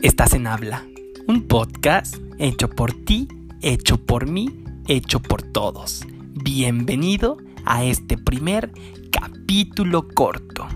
Estás 0.00 0.32
en 0.34 0.46
Habla, 0.46 0.86
un 1.26 1.48
podcast 1.48 2.18
hecho 2.38 2.70
por 2.70 2.92
ti, 2.92 3.26
hecho 3.62 3.98
por 3.98 4.28
mí, 4.28 4.62
hecho 4.86 5.18
por 5.18 5.42
todos. 5.42 6.06
Bienvenido 6.34 7.38
a 7.64 7.82
este 7.82 8.16
primer 8.16 8.70
capítulo 9.10 10.06
corto. 10.06 10.68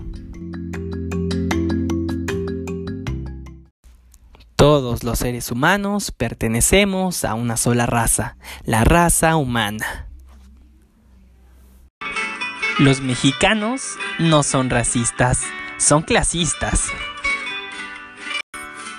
Todos 4.57 5.05
los 5.05 5.19
seres 5.19 5.51
humanos 5.51 6.11
pertenecemos 6.11 7.23
a 7.23 7.33
una 7.33 7.55
sola 7.55 7.85
raza, 7.85 8.35
la 8.65 8.83
raza 8.83 9.37
humana. 9.37 10.09
Los 12.77 12.99
mexicanos 12.99 13.95
no 14.19 14.43
son 14.43 14.69
racistas, 14.69 15.43
son 15.77 16.01
clasistas. 16.01 16.89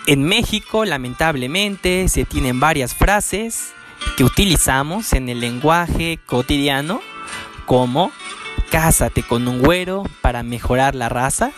En 0.06 0.22
México, 0.22 0.84
lamentablemente, 0.84 2.08
se 2.08 2.26
tienen 2.26 2.60
varias 2.60 2.94
frases 2.94 3.72
que 4.18 4.24
utilizamos 4.24 5.14
en 5.14 5.30
el 5.30 5.40
lenguaje 5.40 6.18
cotidiano, 6.26 7.00
como 7.64 8.12
cásate 8.70 9.22
con 9.22 9.48
un 9.48 9.60
güero 9.60 10.04
para 10.20 10.42
mejorar 10.42 10.94
la 10.94 11.08
raza, 11.08 11.52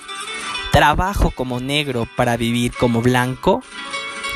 trabajo 0.70 1.32
como 1.32 1.58
negro 1.58 2.06
para 2.14 2.36
vivir 2.36 2.72
como 2.72 3.02
blanco, 3.02 3.64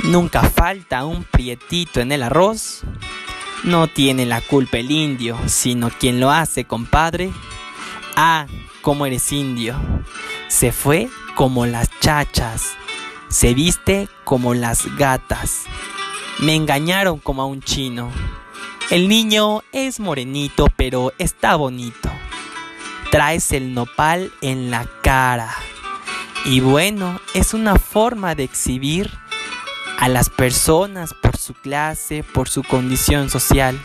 nunca 0.02 0.42
falta 0.42 1.04
un 1.04 1.22
prietito 1.22 2.00
en 2.00 2.10
el 2.10 2.24
arroz, 2.24 2.82
no 3.62 3.86
tiene 3.86 4.26
la 4.26 4.40
culpa 4.40 4.78
el 4.78 4.90
indio, 4.90 5.38
sino 5.46 5.88
quien 5.88 6.18
lo 6.18 6.32
hace, 6.32 6.64
compadre. 6.64 7.30
Ah, 8.16 8.46
como 8.80 9.06
eres 9.06 9.30
indio. 9.30 9.76
Se 10.48 10.72
fue 10.72 11.08
como 11.36 11.64
las 11.66 11.88
chachas 12.00 12.76
se 13.30 13.54
viste 13.54 14.08
como 14.24 14.54
las 14.54 14.96
gatas. 14.96 15.62
Me 16.40 16.54
engañaron 16.56 17.18
como 17.18 17.42
a 17.42 17.46
un 17.46 17.62
chino. 17.62 18.10
El 18.90 19.08
niño 19.08 19.62
es 19.72 20.00
morenito, 20.00 20.66
pero 20.76 21.12
está 21.18 21.54
bonito. 21.54 22.10
Traes 23.12 23.52
el 23.52 23.72
nopal 23.72 24.32
en 24.40 24.70
la 24.70 24.84
cara. 25.02 25.48
Y 26.44 26.60
bueno, 26.60 27.20
es 27.34 27.54
una 27.54 27.76
forma 27.76 28.34
de 28.34 28.44
exhibir 28.44 29.10
a 29.98 30.08
las 30.08 30.28
personas 30.28 31.14
por 31.14 31.36
su 31.36 31.54
clase, 31.54 32.24
por 32.24 32.48
su 32.48 32.64
condición 32.64 33.30
social. 33.30 33.80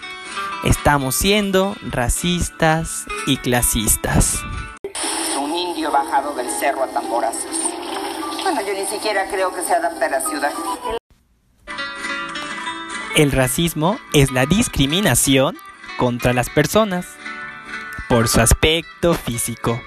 Estamos 0.64 1.16
siendo 1.16 1.76
racistas 1.92 3.06
y 3.28 3.38
clasistas. 3.38 4.40
Un 5.40 5.54
indio 5.54 5.92
bajado 5.92 6.34
del 6.34 6.50
cerro 6.50 6.84
a 6.84 6.88
tamborazos. 6.88 7.65
Bueno, 8.46 8.62
yo 8.62 8.76
ni 8.76 8.86
siquiera 8.86 9.26
creo 9.28 9.52
que 9.52 9.64
se 9.64 9.74
adapte 9.74 10.06
a 10.06 10.10
la 10.10 10.22
ciudad. 10.22 10.52
El 13.16 13.32
racismo 13.32 13.98
es 14.14 14.32
la 14.32 14.46
discriminación 14.46 15.58
contra 15.98 16.32
las 16.32 16.52
personas 16.52 17.08
por 18.08 18.28
su 18.28 18.42
aspecto 18.42 19.16
físico, 19.16 19.82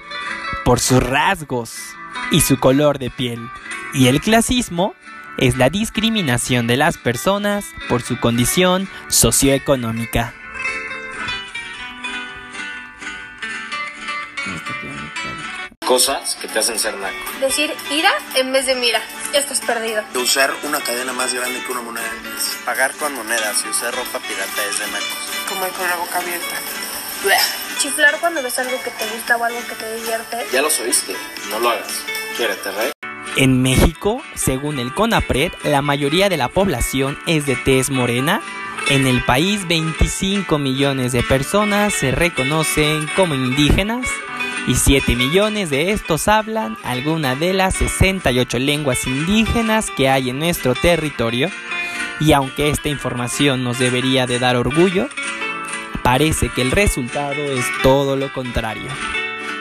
por 0.65 0.81
sus 0.81 1.01
rasgos 1.01 1.77
y 2.31 2.41
su 2.41 2.59
color 2.59 2.99
de 2.99 3.09
piel. 3.09 3.39
Y 3.93 4.07
el 4.07 4.19
clasismo 4.19 4.93
es 5.37 5.55
la 5.55 5.69
discriminación 5.69 6.67
de 6.67 6.75
las 6.75 6.97
personas 6.97 7.63
por 7.87 8.01
su 8.01 8.19
condición 8.19 8.89
socioeconómica. 9.07 10.33
Cosas 15.89 16.35
que 16.39 16.47
te 16.47 16.59
hacen 16.59 16.77
ser 16.77 16.95
naco. 16.97 17.15
Decir 17.41 17.73
ira 17.89 18.11
en 18.35 18.53
vez 18.53 18.67
de 18.67 18.75
mira. 18.75 19.01
Esto 19.33 19.53
es 19.53 19.59
perdido. 19.59 20.03
Usar 20.13 20.53
una 20.61 20.79
cadena 20.81 21.13
más 21.13 21.33
grande 21.33 21.59
que 21.65 21.71
una 21.71 21.81
moneda. 21.81 22.11
Pagar 22.63 22.93
con 22.97 23.11
monedas 23.15 23.63
y 23.65 23.69
usar 23.69 23.95
ropa 23.95 24.19
pirata 24.19 24.65
es 24.69 24.77
de 24.77 24.85
nacos. 24.85 25.49
Comer 25.49 25.71
con 25.71 25.87
la 25.87 25.95
boca 25.95 26.19
abierta. 26.19 26.55
Chiflar 27.79 28.19
cuando 28.19 28.43
ves 28.43 28.59
algo 28.59 28.77
que 28.83 28.91
te 28.91 29.03
gusta 29.15 29.37
o 29.37 29.43
algo 29.43 29.59
que 29.67 29.73
te 29.73 29.95
divierte. 29.95 30.45
Ya 30.53 30.61
los 30.61 30.79
oíste, 30.79 31.15
no 31.49 31.59
lo 31.59 31.71
hagas. 31.71 31.91
Quiérete, 32.37 32.71
rey. 32.71 32.91
En 33.37 33.59
México, 33.63 34.21
según 34.35 34.77
el 34.77 34.93
CONAPRED, 34.93 35.53
la 35.63 35.81
mayoría 35.81 36.29
de 36.29 36.37
la 36.37 36.49
población 36.49 37.17
es 37.25 37.47
de 37.47 37.55
tez 37.55 37.89
morena. 37.89 38.41
En 38.89 39.07
el 39.07 39.25
país, 39.25 39.67
25 39.67 40.59
millones 40.59 41.13
de 41.13 41.23
personas 41.23 41.95
se 41.95 42.11
reconocen 42.11 43.09
como 43.15 43.33
indígenas 43.33 44.07
y 44.69 44.75
7 44.75 45.15
millones 45.15 45.71
de 45.71 45.91
estos 45.91 46.27
hablan 46.27 46.77
alguna 46.83 47.33
de 47.33 47.53
las 47.53 47.73
68 47.73 48.59
lenguas 48.59 49.07
indígenas 49.07 49.89
que 49.89 50.09
hay 50.09 50.29
en 50.29 50.37
nuestro 50.37 50.75
territorio. 50.75 51.49
Y 52.19 52.33
aunque 52.33 52.69
esta 52.69 52.87
información 52.87 53.63
nos 53.63 53.79
debería 53.79 54.27
de 54.27 54.37
dar 54.37 54.55
orgullo, 54.55 55.09
parece 56.03 56.49
que 56.49 56.61
el 56.61 56.69
resultado 56.69 57.33
es 57.33 57.65
todo 57.81 58.15
lo 58.15 58.31
contrario. 58.31 58.91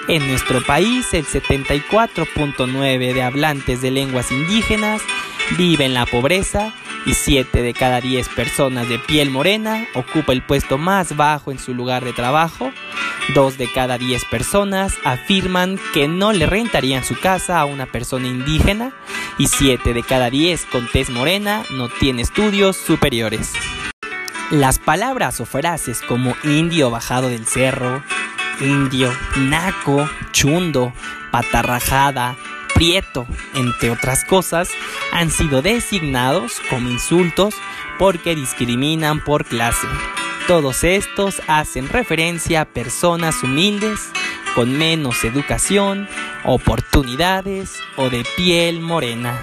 En 0.09 0.29
nuestro 0.29 0.63
país, 0.63 1.15
el 1.15 1.25
74.9 1.25 3.15
de 3.15 3.23
hablantes 3.23 3.81
de 3.81 3.91
lenguas 3.91 4.31
indígenas 4.31 5.01
vive 5.57 5.85
en 5.85 5.95
la 5.95 6.07
pobreza 6.07 6.73
y 7.07 7.15
7 7.15 7.63
de 7.63 7.73
cada 7.73 8.01
10 8.01 8.29
personas 8.31 8.89
de 8.89 8.99
piel 8.99 9.31
morena 9.31 9.87
ocupa 9.95 10.33
el 10.33 10.43
puesto 10.43 10.79
más 10.79 11.17
bajo 11.17 11.51
en 11.51 11.59
su 11.59 11.75
lugar 11.75 12.05
de 12.05 12.13
trabajo. 12.13 12.73
2 13.35 13.59
de 13.59 13.71
cada 13.71 13.99
10 13.99 14.25
personas 14.27 14.95
afirman 15.05 15.79
que 15.95 16.09
no 16.09 16.33
le 16.33 16.47
rentarían 16.47 17.05
su 17.05 17.19
casa 17.19 17.61
a 17.61 17.65
una 17.65 17.87
persona 17.87 18.27
indígena 18.27 18.93
y 19.39 19.47
7 19.47 19.95
de 19.95 20.03
cada 20.03 20.31
10 20.31 20.67
con 20.67 20.89
tez 20.89 21.11
morena 21.11 21.63
no 21.71 21.89
tiene 21.89 22.23
estudios 22.23 22.77
superiores. 22.77 23.53
Las 24.51 24.79
palabras 24.79 25.41
o 25.41 25.47
frases 25.47 26.01
como 26.01 26.35
indio 26.43 26.91
bajado 26.91 27.29
del 27.29 27.47
cerro, 27.47 28.03
indio, 28.61 29.13
naco, 29.37 30.09
chundo, 30.33 30.93
patarrajada, 31.31 32.37
prieto, 32.79 33.27
entre 33.57 33.91
otras 33.91 34.25
cosas, 34.25 34.69
han 35.11 35.33
sido 35.33 35.63
designados 35.63 36.61
como 36.71 36.89
insultos 36.89 37.57
porque 37.99 38.37
discriminan 38.37 39.25
por 39.25 39.45
clase. 39.45 39.89
Todos 40.47 40.85
estos 40.85 41.43
hacen 41.49 41.89
referencia 41.89 42.61
a 42.61 42.65
personas 42.67 43.43
humildes, 43.43 43.99
con 44.55 44.79
menos 44.79 45.25
educación, 45.25 46.09
oportunidades 46.45 47.73
o 47.97 48.11
de 48.11 48.25
piel 48.37 48.81
morena. 48.81 49.37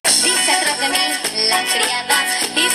Detrás 0.03 0.79
de 0.79 0.89
mí 0.89 0.97
la 1.49 1.63
criada 1.63 2.19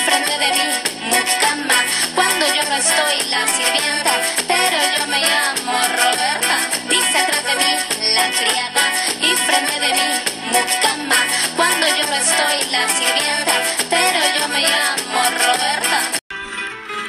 frente 0.06 0.32
de 0.38 0.48
mí 0.58 0.68
mucama. 1.12 1.78
Cuando 2.14 2.46
yo 2.46 2.62
no 2.68 2.76
estoy 2.76 3.16
la 3.30 3.46
sirvienta, 3.48 4.12
pero 4.46 4.78
yo 4.96 5.06
me 5.06 5.20
llamo 5.20 5.72
Roberta. 6.00 6.56
Dice 6.88 7.18
atrás 7.18 7.44
de 7.44 7.54
mí 7.62 7.72
la 8.14 8.26
criada 8.38 8.84
y 9.20 9.30
frente 9.46 9.80
de 9.80 9.90
mí 9.98 10.10
mucama. 10.52 11.20
Cuando 11.56 11.86
yo 11.88 12.04
no 12.06 12.16
estoy 12.26 12.58
la 12.70 12.88
sirvienta, 12.88 13.54
pero 13.90 14.20
yo 14.38 14.48
me 14.48 14.60
llamo 14.60 15.20
Roberta. 15.46 15.98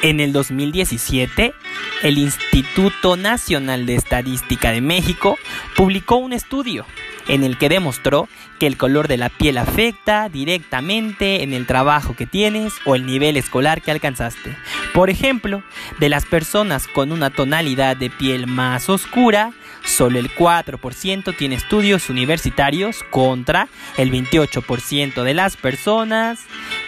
En 0.02 0.20
el 0.20 0.32
2017, 0.32 1.54
el 2.02 2.18
Instituto 2.18 3.16
Nacional 3.16 3.86
de 3.86 3.96
Estadística 3.96 4.70
de 4.70 4.80
México 4.80 5.38
publicó 5.76 6.16
un 6.16 6.32
estudio 6.32 6.86
en 7.28 7.44
el 7.44 7.58
que 7.58 7.68
demostró 7.68 8.28
que 8.58 8.66
el 8.66 8.76
color 8.76 9.08
de 9.08 9.16
la 9.16 9.28
piel 9.28 9.58
afecta 9.58 10.28
directamente 10.28 11.42
en 11.42 11.52
el 11.52 11.66
trabajo 11.66 12.14
que 12.14 12.26
tienes 12.26 12.74
o 12.84 12.94
el 12.94 13.06
nivel 13.06 13.36
escolar 13.36 13.82
que 13.82 13.90
alcanzaste. 13.90 14.56
Por 14.94 15.10
ejemplo, 15.10 15.62
de 15.98 16.08
las 16.08 16.24
personas 16.24 16.86
con 16.86 17.12
una 17.12 17.30
tonalidad 17.30 17.96
de 17.96 18.10
piel 18.10 18.46
más 18.46 18.88
oscura, 18.88 19.52
solo 19.84 20.18
el 20.18 20.34
4% 20.34 21.36
tiene 21.36 21.54
estudios 21.54 22.08
universitarios 22.08 23.02
contra 23.10 23.68
el 23.96 24.10
28% 24.10 25.22
de 25.22 25.34
las 25.34 25.56
personas 25.56 26.40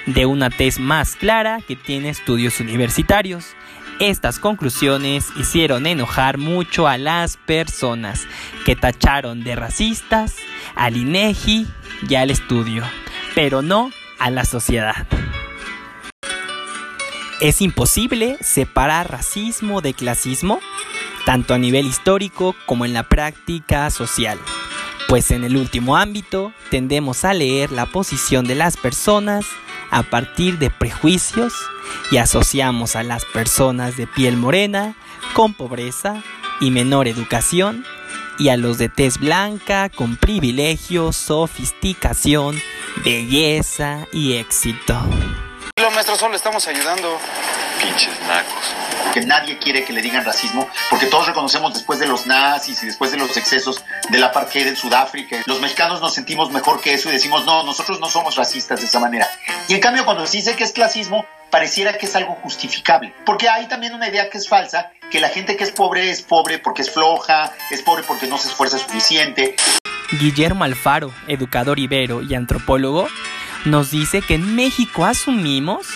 de 0.06 0.26
una 0.26 0.50
tez 0.50 0.78
más 0.78 1.16
clara 1.16 1.60
que 1.66 1.76
tiene 1.76 2.08
estudios 2.08 2.60
universitarios. 2.60 3.54
Estas 4.00 4.38
conclusiones 4.38 5.26
hicieron 5.36 5.84
enojar 5.84 6.38
mucho 6.38 6.86
a 6.86 6.98
las 6.98 7.36
personas 7.36 8.28
que 8.64 8.76
tacharon 8.76 9.42
de 9.42 9.56
racistas 9.56 10.36
al 10.76 10.96
INEGI 10.96 11.66
y 12.08 12.14
al 12.14 12.30
estudio, 12.30 12.84
pero 13.34 13.60
no 13.60 13.90
a 14.20 14.30
la 14.30 14.44
sociedad. 14.44 15.08
Es 17.40 17.60
imposible 17.60 18.38
separar 18.40 19.10
racismo 19.10 19.80
de 19.80 19.94
clasismo, 19.94 20.60
tanto 21.26 21.54
a 21.54 21.58
nivel 21.58 21.84
histórico 21.84 22.54
como 22.66 22.84
en 22.84 22.92
la 22.92 23.02
práctica 23.02 23.90
social, 23.90 24.38
pues 25.08 25.32
en 25.32 25.42
el 25.42 25.56
último 25.56 25.96
ámbito 25.96 26.52
tendemos 26.70 27.24
a 27.24 27.34
leer 27.34 27.72
la 27.72 27.86
posición 27.86 28.46
de 28.46 28.54
las 28.54 28.76
personas 28.76 29.44
a 29.90 30.02
partir 30.02 30.58
de 30.58 30.70
prejuicios 30.70 31.54
y 32.10 32.18
asociamos 32.18 32.96
a 32.96 33.02
las 33.02 33.24
personas 33.24 33.96
de 33.96 34.06
piel 34.06 34.36
morena 34.36 34.94
con 35.34 35.54
pobreza 35.54 36.22
y 36.60 36.70
menor 36.70 37.08
educación 37.08 37.84
y 38.38 38.50
a 38.50 38.56
los 38.56 38.78
de 38.78 38.88
tez 38.88 39.18
blanca 39.18 39.88
con 39.88 40.16
privilegios, 40.16 41.16
sofisticación, 41.16 42.56
belleza 43.04 44.06
y 44.12 44.34
éxito. 44.34 44.96
Maestro 46.08 46.26
solo 46.26 46.36
estamos 46.36 46.66
ayudando. 46.66 47.18
Pinches 47.82 48.18
nacos. 48.26 49.12
que 49.12 49.20
nadie 49.20 49.58
quiere 49.58 49.84
que 49.84 49.92
le 49.92 50.00
digan 50.00 50.24
racismo, 50.24 50.66
porque 50.88 51.04
todos 51.04 51.26
reconocemos 51.26 51.74
después 51.74 51.98
de 51.98 52.06
los 52.06 52.26
nazis 52.26 52.82
y 52.82 52.86
después 52.86 53.10
de 53.10 53.18
los 53.18 53.36
excesos 53.36 53.84
del 54.08 54.24
apartheid 54.24 54.68
en 54.68 54.76
Sudáfrica, 54.76 55.42
los 55.44 55.60
mexicanos 55.60 56.00
nos 56.00 56.14
sentimos 56.14 56.50
mejor 56.50 56.80
que 56.80 56.94
eso 56.94 57.10
y 57.10 57.12
decimos, 57.12 57.44
no, 57.44 57.62
nosotros 57.62 58.00
no 58.00 58.08
somos 58.08 58.36
racistas 58.36 58.80
de 58.80 58.86
esa 58.86 58.98
manera. 59.00 59.28
Y 59.68 59.74
en 59.74 59.80
cambio, 59.80 60.06
cuando 60.06 60.26
se 60.26 60.38
dice 60.38 60.56
que 60.56 60.64
es 60.64 60.72
clasismo, 60.72 61.26
pareciera 61.50 61.98
que 61.98 62.06
es 62.06 62.16
algo 62.16 62.38
justificable, 62.42 63.12
porque 63.26 63.50
hay 63.50 63.68
también 63.68 63.94
una 63.94 64.08
idea 64.08 64.30
que 64.30 64.38
es 64.38 64.48
falsa, 64.48 64.92
que 65.10 65.20
la 65.20 65.28
gente 65.28 65.58
que 65.58 65.64
es 65.64 65.72
pobre 65.72 66.10
es 66.10 66.22
pobre 66.22 66.58
porque 66.58 66.80
es 66.80 66.90
floja, 66.90 67.52
es 67.70 67.82
pobre 67.82 68.02
porque 68.02 68.26
no 68.26 68.38
se 68.38 68.48
esfuerza 68.48 68.78
suficiente. 68.78 69.56
Guillermo 70.12 70.64
Alfaro, 70.64 71.12
educador 71.26 71.78
ibero 71.78 72.22
y 72.22 72.34
antropólogo, 72.34 73.08
nos 73.64 73.90
dice 73.90 74.22
que 74.22 74.34
en 74.34 74.54
México 74.54 75.04
asumimos 75.04 75.86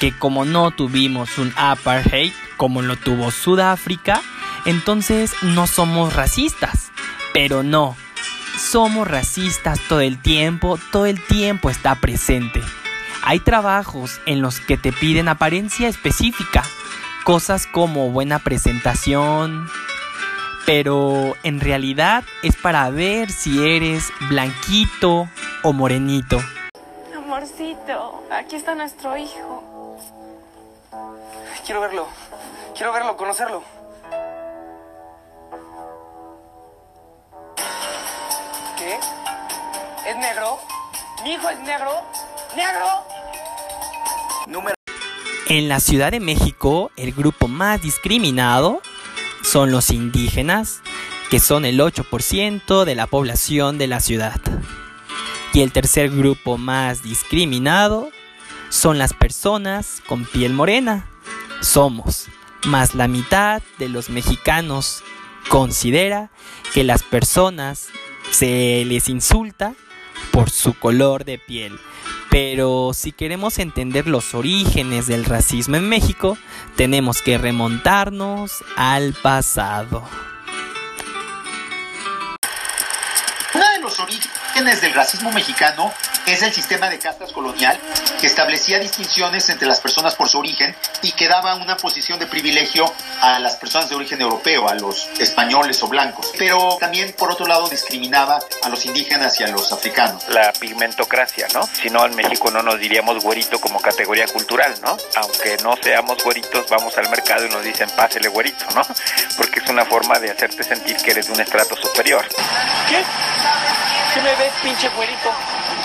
que 0.00 0.12
como 0.16 0.44
no 0.44 0.70
tuvimos 0.70 1.38
un 1.38 1.52
apartheid 1.56 2.32
como 2.56 2.82
lo 2.82 2.96
tuvo 2.96 3.30
Sudáfrica, 3.30 4.20
entonces 4.64 5.34
no 5.42 5.66
somos 5.66 6.14
racistas. 6.14 6.90
Pero 7.32 7.62
no, 7.62 7.96
somos 8.58 9.06
racistas 9.08 9.80
todo 9.88 10.00
el 10.00 10.18
tiempo, 10.18 10.78
todo 10.90 11.06
el 11.06 11.22
tiempo 11.22 11.70
está 11.70 11.94
presente. 11.94 12.60
Hay 13.22 13.40
trabajos 13.40 14.20
en 14.26 14.40
los 14.40 14.60
que 14.60 14.76
te 14.76 14.92
piden 14.92 15.28
apariencia 15.28 15.88
específica, 15.88 16.62
cosas 17.24 17.66
como 17.66 18.10
buena 18.10 18.38
presentación, 18.38 19.68
pero 20.66 21.36
en 21.42 21.60
realidad 21.60 22.24
es 22.42 22.56
para 22.56 22.90
ver 22.90 23.30
si 23.30 23.66
eres 23.66 24.12
blanquito 24.28 25.28
o 25.62 25.72
morenito. 25.72 26.40
Amorcito, 27.40 28.22
aquí 28.30 28.56
está 28.56 28.74
nuestro 28.74 29.16
hijo. 29.16 29.96
Quiero 31.64 31.80
verlo. 31.80 32.06
Quiero 32.76 32.92
verlo, 32.92 33.16
conocerlo. 33.16 33.62
¿Qué? 38.76 38.98
¿Es 40.06 40.16
negro? 40.18 40.58
¿Mi 41.24 41.32
hijo 41.32 41.48
es 41.48 41.58
negro? 41.60 41.92
¿Negro? 42.54 42.86
Número 44.46 44.74
En 45.46 45.70
la 45.70 45.80
Ciudad 45.80 46.10
de 46.10 46.20
México, 46.20 46.90
el 46.98 47.14
grupo 47.14 47.48
más 47.48 47.80
discriminado 47.80 48.82
son 49.42 49.70
los 49.70 49.88
indígenas, 49.88 50.82
que 51.30 51.40
son 51.40 51.64
el 51.64 51.80
8% 51.80 52.84
de 52.84 52.94
la 52.94 53.06
población 53.06 53.78
de 53.78 53.86
la 53.86 54.00
ciudad. 54.00 54.42
Y 55.52 55.62
el 55.62 55.72
tercer 55.72 56.10
grupo 56.10 56.58
más 56.58 57.02
discriminado 57.02 58.10
son 58.68 58.98
las 58.98 59.12
personas 59.14 60.00
con 60.06 60.24
piel 60.24 60.52
morena. 60.52 61.08
Somos 61.60 62.28
más 62.66 62.94
la 62.94 63.08
mitad 63.08 63.62
de 63.78 63.88
los 63.88 64.10
mexicanos 64.10 65.02
considera 65.48 66.30
que 66.72 66.84
las 66.84 67.02
personas 67.02 67.88
se 68.30 68.84
les 68.86 69.08
insulta 69.08 69.74
por 70.30 70.50
su 70.50 70.74
color 70.74 71.24
de 71.24 71.38
piel. 71.38 71.78
Pero 72.30 72.92
si 72.94 73.10
queremos 73.10 73.58
entender 73.58 74.06
los 74.06 74.34
orígenes 74.34 75.08
del 75.08 75.24
racismo 75.24 75.76
en 75.76 75.88
México, 75.88 76.38
tenemos 76.76 77.22
que 77.22 77.38
remontarnos 77.38 78.64
al 78.76 79.14
pasado. 79.14 80.04
Orígenes 84.60 84.82
del 84.82 84.92
racismo 84.92 85.32
mexicano 85.32 85.90
es 86.26 86.42
el 86.42 86.52
sistema 86.52 86.90
de 86.90 86.98
castas 86.98 87.32
colonial 87.32 87.78
que 88.20 88.26
establecía 88.26 88.78
distinciones 88.78 89.48
entre 89.48 89.66
las 89.66 89.80
personas 89.80 90.14
por 90.14 90.28
su 90.28 90.38
origen 90.38 90.76
y 91.00 91.12
que 91.12 91.28
daba 91.28 91.54
una 91.54 91.78
posición 91.78 92.18
de 92.18 92.26
privilegio 92.26 92.84
a 93.22 93.38
las 93.38 93.56
personas 93.56 93.88
de 93.88 93.96
origen 93.96 94.20
europeo, 94.20 94.68
a 94.68 94.74
los 94.74 95.08
españoles 95.18 95.82
o 95.82 95.88
blancos. 95.88 96.30
Pero 96.36 96.76
también, 96.78 97.14
por 97.16 97.30
otro 97.30 97.46
lado, 97.46 97.70
discriminaba 97.70 98.38
a 98.62 98.68
los 98.68 98.84
indígenas 98.84 99.40
y 99.40 99.44
a 99.44 99.48
los 99.48 99.72
africanos. 99.72 100.28
La 100.28 100.52
pigmentocracia, 100.52 101.48
¿no? 101.54 101.66
Si 101.66 101.88
no, 101.88 102.04
en 102.04 102.14
México 102.14 102.50
no 102.50 102.62
nos 102.62 102.78
diríamos 102.78 103.22
güerito 103.22 103.58
como 103.62 103.80
categoría 103.80 104.26
cultural, 104.26 104.74
¿no? 104.82 104.94
Aunque 105.16 105.56
no 105.62 105.74
seamos 105.82 106.22
güeritos, 106.22 106.68
vamos 106.68 106.98
al 106.98 107.08
mercado 107.08 107.46
y 107.46 107.48
nos 107.48 107.64
dicen 107.64 107.88
pásele 107.96 108.28
güerito, 108.28 108.66
¿no? 108.74 108.82
Porque 109.38 109.60
es 109.60 109.70
una 109.70 109.86
forma 109.86 110.18
de 110.18 110.30
hacerte 110.30 110.62
sentir 110.64 110.96
que 110.98 111.12
eres 111.12 111.28
de 111.28 111.32
un 111.32 111.40
estrato 111.40 111.76
superior. 111.76 112.26
¿Qué? 112.90 113.02
¿Qué 114.12 114.20
me 114.22 114.34
ves, 114.34 114.52
pinche 114.60 114.88
güerito? 114.88 115.28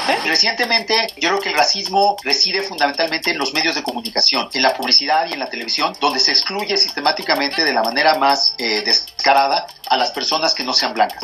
¿Eh? 0.09 0.17
Recientemente, 0.25 0.95
yo 1.17 1.29
creo 1.29 1.39
que 1.39 1.49
el 1.49 1.55
racismo 1.55 2.17
reside 2.23 2.63
fundamentalmente 2.63 3.29
en 3.29 3.37
los 3.37 3.53
medios 3.53 3.75
de 3.75 3.83
comunicación, 3.83 4.49
en 4.51 4.63
la 4.63 4.73
publicidad 4.73 5.27
y 5.29 5.33
en 5.33 5.39
la 5.39 5.47
televisión, 5.47 5.95
donde 6.01 6.19
se 6.19 6.31
excluye 6.31 6.75
sistemáticamente 6.77 7.63
de 7.63 7.71
la 7.71 7.83
manera 7.83 8.15
más 8.15 8.55
eh, 8.57 8.81
descarada 8.83 9.67
a 9.89 9.97
las 9.97 10.11
personas 10.11 10.55
que 10.55 10.63
no 10.63 10.73
sean 10.73 10.95
blancas. 10.95 11.21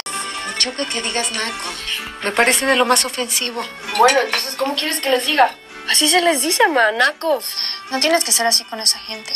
Me 0.48 0.60
choca 0.60 0.86
que 0.86 1.01
digas 1.01 1.31
naco. 1.31 1.74
Me 2.24 2.31
parece 2.31 2.67
de 2.67 2.75
lo 2.75 2.86
más 2.86 3.03
ofensivo. 3.03 3.63
Bueno, 3.98 4.20
entonces, 4.24 4.55
¿cómo 4.55 4.75
quieres 4.75 5.00
que 5.00 5.10
les 5.10 5.25
diga? 5.25 5.50
Así 5.89 6.08
se 6.08 6.22
les 6.22 6.43
dice, 6.43 6.67
manacos. 6.67 7.55
No 7.89 8.00
tienes 8.00 8.24
que 8.24 8.31
ser 8.31 8.46
así 8.46 8.63
con 8.65 8.79
esa 8.79 9.00
gente. 9.00 9.34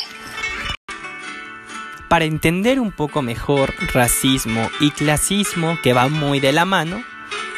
Para 2.10 2.26
entender 2.26 2.80
un 2.80 2.92
poco 2.92 3.24
mejor 3.24 3.74
racismo 3.92 4.70
y 4.80 4.92
clasismo 4.92 5.80
que 5.82 5.94
va 5.94 6.08
muy 6.08 6.40
de 6.40 6.52
la 6.52 6.66
mano, 6.66 7.04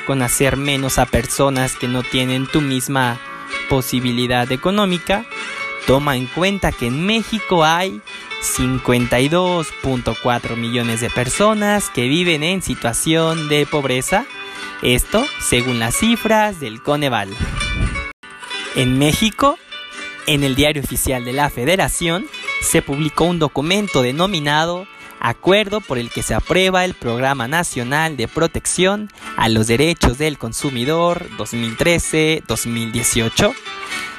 con 0.08 0.24
hacer 0.24 0.58
menos 0.58 0.98
a 0.98 1.06
personas 1.06 1.76
que 1.76 1.90
no 1.90 2.02
tienen 2.02 2.48
tu 2.48 2.62
misma 2.62 3.20
posibilidad 3.70 4.52
económica, 4.52 5.26
toma 5.86 6.16
en 6.16 6.26
cuenta 6.28 6.72
que 6.72 6.88
en 6.88 7.06
México 7.06 7.66
hay 7.66 8.02
52.4 8.42 10.56
millones 10.56 11.02
de 11.02 11.10
personas 11.10 11.90
que 11.90 12.08
viven 12.08 12.44
en 12.44 12.62
situación 12.62 13.50
de 13.50 13.66
pobreza, 13.66 14.26
esto 14.82 15.26
según 15.42 15.80
las 15.80 15.98
cifras 15.98 16.62
del 16.62 16.82
Coneval. 16.82 17.36
En 18.76 18.98
México, 18.98 19.60
en 20.26 20.44
el 20.44 20.56
diario 20.56 20.82
oficial 20.82 21.26
de 21.26 21.34
la 21.34 21.50
Federación, 21.50 22.26
se 22.62 22.82
publicó 22.82 23.26
un 23.26 23.40
documento 23.40 24.02
denominado 24.02 24.88
acuerdo 25.20 25.82
por 25.82 25.98
el 25.98 26.10
que 26.10 26.24
se 26.24 26.34
aprueba 26.34 26.86
el 26.86 26.94
Programa 26.94 27.48
Nacional 27.48 28.16
de 28.18 28.28
Protección 28.28 29.10
a 29.36 29.50
los 29.50 29.68
Derechos 29.68 30.18
del 30.18 30.38
Consumidor 30.38 31.28
2013-2018. 31.38 33.54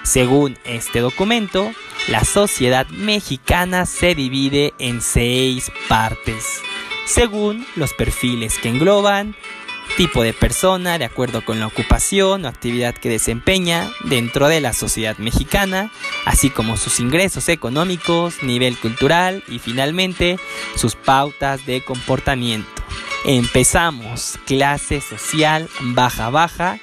Según 0.03 0.59
este 0.65 1.01
documento, 1.01 1.71
la 2.09 2.25
sociedad 2.25 2.87
mexicana 2.89 3.85
se 3.85 4.15
divide 4.15 4.73
en 4.79 5.03
seis 5.03 5.71
partes, 5.89 6.63
según 7.07 7.67
los 7.77 7.93
perfiles 7.93 8.57
que 8.59 8.71
engloban 8.71 9.37
tipo 9.97 10.23
de 10.23 10.33
persona 10.33 10.99
de 10.99 11.05
acuerdo 11.05 11.45
con 11.45 11.61
la 11.61 11.67
ocupación 11.67 12.45
o 12.45 12.49
actividad 12.49 12.95
que 12.95 13.09
desempeña 13.09 13.91
dentro 14.05 14.49
de 14.49 14.61
la 14.61 14.73
sociedad 14.73 15.17
mexicana, 15.19 15.91
así 16.25 16.51
como 16.51 16.77
sus 16.77 17.01
ingresos 17.01 17.49
económicos, 17.49 18.43
nivel 18.43 18.77
cultural 18.79 19.43
y 19.49 19.59
finalmente 19.59 20.39
sus 20.77 20.95
pautas 20.95 21.67
de 21.67 21.83
comportamiento. 21.83 22.83
Empezamos, 23.25 24.39
clase 24.47 25.01
social 25.01 25.69
baja 25.81 26.31
baja, 26.31 26.79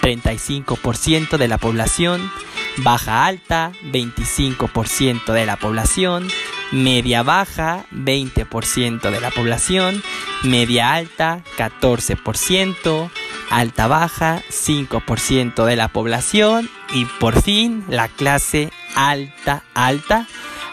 35% 0.00 1.36
de 1.36 1.48
la 1.48 1.58
población, 1.58 2.30
baja 2.78 3.26
alta, 3.26 3.72
25% 3.92 5.32
de 5.32 5.46
la 5.46 5.56
población, 5.56 6.28
media 6.72 7.22
baja 7.22 7.84
20% 7.92 9.10
de 9.10 9.20
la 9.20 9.30
población, 9.30 10.02
media 10.42 10.94
alta 10.94 11.42
14%, 11.56 13.10
alta 13.50 13.86
baja 13.86 14.42
5% 14.50 15.64
de 15.64 15.76
la 15.76 15.88
población 15.88 16.70
y 16.92 17.04
por 17.04 17.40
fin 17.42 17.84
la 17.88 18.08
clase 18.08 18.70
alta 18.94 19.62
alta 19.74 20.26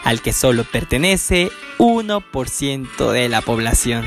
al 0.04 0.20
que 0.20 0.32
solo 0.32 0.64
pertenece 0.64 1.50
1% 1.78 3.10
de 3.10 3.28
la 3.28 3.40
población. 3.40 4.04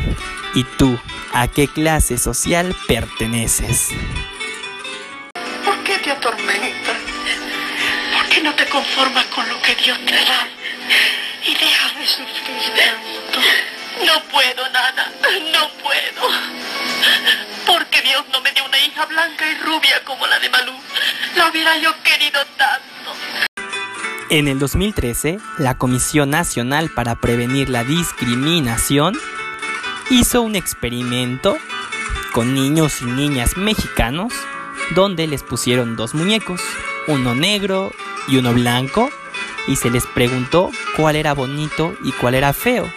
¿Y 0.53 0.63
tú 0.63 0.97
a 1.33 1.47
qué 1.47 1.67
clase 1.67 2.17
social 2.17 2.75
perteneces? 2.87 3.89
¿Por 5.63 5.83
qué 5.83 5.97
te 5.97 6.11
atormentas? 6.11 6.97
¿Por 8.13 8.29
qué 8.29 8.41
no 8.41 8.55
te 8.55 8.65
conformas 8.67 9.25
con 9.25 9.47
lo 9.49 9.61
que 9.61 9.75
Dios 9.75 9.99
te 10.05 10.13
da? 10.13 10.54
Y 11.45 11.53
deja 11.53 11.99
de 11.99 12.05
sufrir 12.05 12.73
tanto. 12.75 13.39
No 14.05 14.21
puedo, 14.31 14.69
nada, 14.71 15.11
no 15.53 15.69
puedo. 15.81 16.29
Porque 17.65 18.01
Dios 18.01 18.25
no 18.31 18.41
me 18.41 18.51
dio 18.51 18.65
una 18.65 18.79
hija 18.79 19.05
blanca 19.05 19.45
y 19.49 19.55
rubia 19.63 20.03
como 20.03 20.27
la 20.27 20.39
de 20.39 20.49
Malú. 20.49 20.73
La 21.35 21.49
hubiera 21.49 21.77
yo 21.77 21.91
querido 22.03 22.39
tanto. 22.57 22.85
En 24.29 24.47
el 24.47 24.59
2013, 24.59 25.37
la 25.59 25.77
Comisión 25.77 26.31
Nacional 26.31 26.89
para 26.89 27.15
Prevenir 27.15 27.69
la 27.69 27.83
Discriminación 27.83 29.17
hizo 30.09 30.41
un 30.41 30.55
experimento 30.55 31.57
con 32.33 32.53
niños 32.53 33.01
y 33.01 33.05
niñas 33.05 33.55
mexicanos 33.55 34.33
donde 34.93 35.27
les 35.27 35.43
pusieron 35.43 35.95
dos 35.95 36.13
muñecos, 36.13 36.61
uno 37.07 37.33
negro 37.33 37.91
y 38.27 38.37
uno 38.37 38.53
blanco, 38.53 39.09
y 39.67 39.75
se 39.75 39.89
les 39.89 40.05
preguntó 40.05 40.71
cuál 40.95 41.15
era 41.15 41.33
bonito 41.33 41.95
y 42.03 42.11
cuál 42.11 42.35
era 42.35 42.53
feo. 42.53 42.91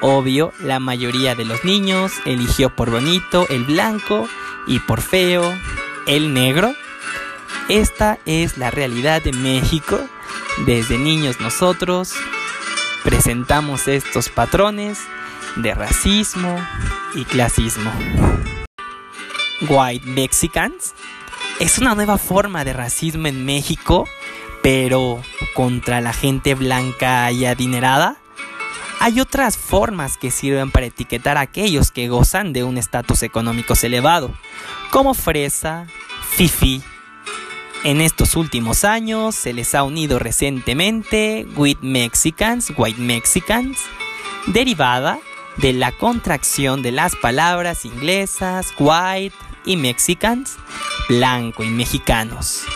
Obvio, 0.00 0.52
la 0.60 0.80
mayoría 0.80 1.34
de 1.34 1.44
los 1.44 1.64
niños 1.64 2.12
eligió 2.24 2.74
por 2.74 2.90
bonito 2.90 3.46
el 3.50 3.64
blanco 3.64 4.28
y 4.66 4.78
por 4.78 5.00
feo 5.00 5.52
el 6.06 6.32
negro. 6.32 6.74
Esta 7.68 8.18
es 8.24 8.56
la 8.56 8.70
realidad 8.70 9.22
de 9.22 9.32
México. 9.32 10.00
Desde 10.66 10.98
niños 10.98 11.40
nosotros 11.40 12.14
presentamos 13.04 13.88
estos 13.88 14.28
patrones 14.28 14.98
de 15.56 15.74
racismo 15.74 16.56
y 17.14 17.24
clasismo. 17.24 17.92
White 19.68 20.06
Mexicans 20.06 20.94
es 21.58 21.78
una 21.78 21.94
nueva 21.94 22.16
forma 22.16 22.64
de 22.64 22.72
racismo 22.72 23.26
en 23.26 23.44
México 23.44 24.08
pero 24.62 25.22
contra 25.54 26.00
la 26.00 26.12
gente 26.12 26.54
blanca 26.54 27.30
y 27.32 27.44
adinerada, 27.44 28.16
hay 29.00 29.20
otras 29.20 29.56
formas 29.56 30.18
que 30.18 30.30
sirven 30.30 30.70
para 30.70 30.86
etiquetar 30.86 31.38
a 31.38 31.42
aquellos 31.42 31.90
que 31.90 32.08
gozan 32.08 32.52
de 32.52 32.64
un 32.64 32.76
estatus 32.76 33.22
económico 33.22 33.74
elevado, 33.82 34.30
como 34.90 35.14
fresa, 35.14 35.86
fifi. 36.28 36.82
En 37.82 38.02
estos 38.02 38.36
últimos 38.36 38.84
años 38.84 39.34
se 39.34 39.54
les 39.54 39.74
ha 39.74 39.84
unido 39.84 40.18
recientemente 40.18 41.46
White 41.56 41.80
Mexicans, 41.82 42.70
White 42.76 43.00
Mexicans, 43.00 43.78
derivada 44.48 45.18
de 45.56 45.72
la 45.72 45.92
contracción 45.92 46.82
de 46.82 46.92
las 46.92 47.16
palabras 47.16 47.86
inglesas 47.86 48.74
white 48.78 49.34
y 49.64 49.76
mexicans, 49.76 50.56
blanco 51.08 51.64
y 51.64 51.68
mexicanos 51.68 52.66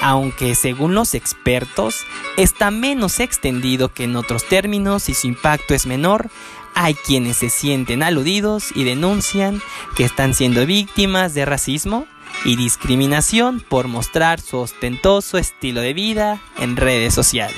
aunque 0.00 0.54
según 0.54 0.94
los 0.94 1.14
expertos 1.14 2.04
está 2.36 2.70
menos 2.70 3.20
extendido 3.20 3.92
que 3.92 4.04
en 4.04 4.16
otros 4.16 4.44
términos 4.44 5.08
y 5.08 5.14
su 5.14 5.26
impacto 5.26 5.74
es 5.74 5.86
menor, 5.86 6.30
hay 6.74 6.94
quienes 6.94 7.38
se 7.38 7.48
sienten 7.48 8.02
aludidos 8.02 8.70
y 8.74 8.84
denuncian 8.84 9.62
que 9.96 10.04
están 10.04 10.34
siendo 10.34 10.66
víctimas 10.66 11.32
de 11.34 11.46
racismo 11.46 12.06
y 12.44 12.56
discriminación 12.56 13.60
por 13.60 13.88
mostrar 13.88 14.40
su 14.40 14.58
ostentoso 14.58 15.38
estilo 15.38 15.80
de 15.80 15.94
vida 15.94 16.38
en 16.58 16.76
redes 16.76 17.14
sociales. 17.14 17.56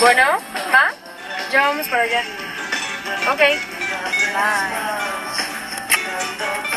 Bueno, 0.00 0.22
¿ah? 0.72 0.90
Ya 1.52 1.68
vamos 1.68 1.86
para 1.86 2.02
allá. 2.02 2.22
Ok. 3.32 3.40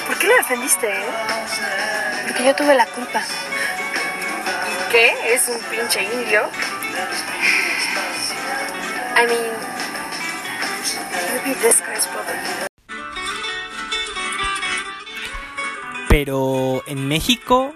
¿Por 0.08 0.17
qué 0.19 0.27
le 0.27 0.36
defendiste, 0.36 0.88
eh? 0.88 1.05
Porque 2.27 2.43
yo 2.46 2.55
tuve 2.55 2.75
la 2.75 2.86
culpa 2.86 3.24
qué? 4.91 5.12
¿Es 5.34 5.48
un 5.48 5.60
pinche 5.69 6.03
indio? 6.03 6.41
I 9.15 9.27
mean, 9.27 9.51
maybe 11.43 11.55
this 11.62 11.81
guy's. 11.81 12.08
Pero 16.08 16.84
en 16.88 17.08
México, 17.08 17.74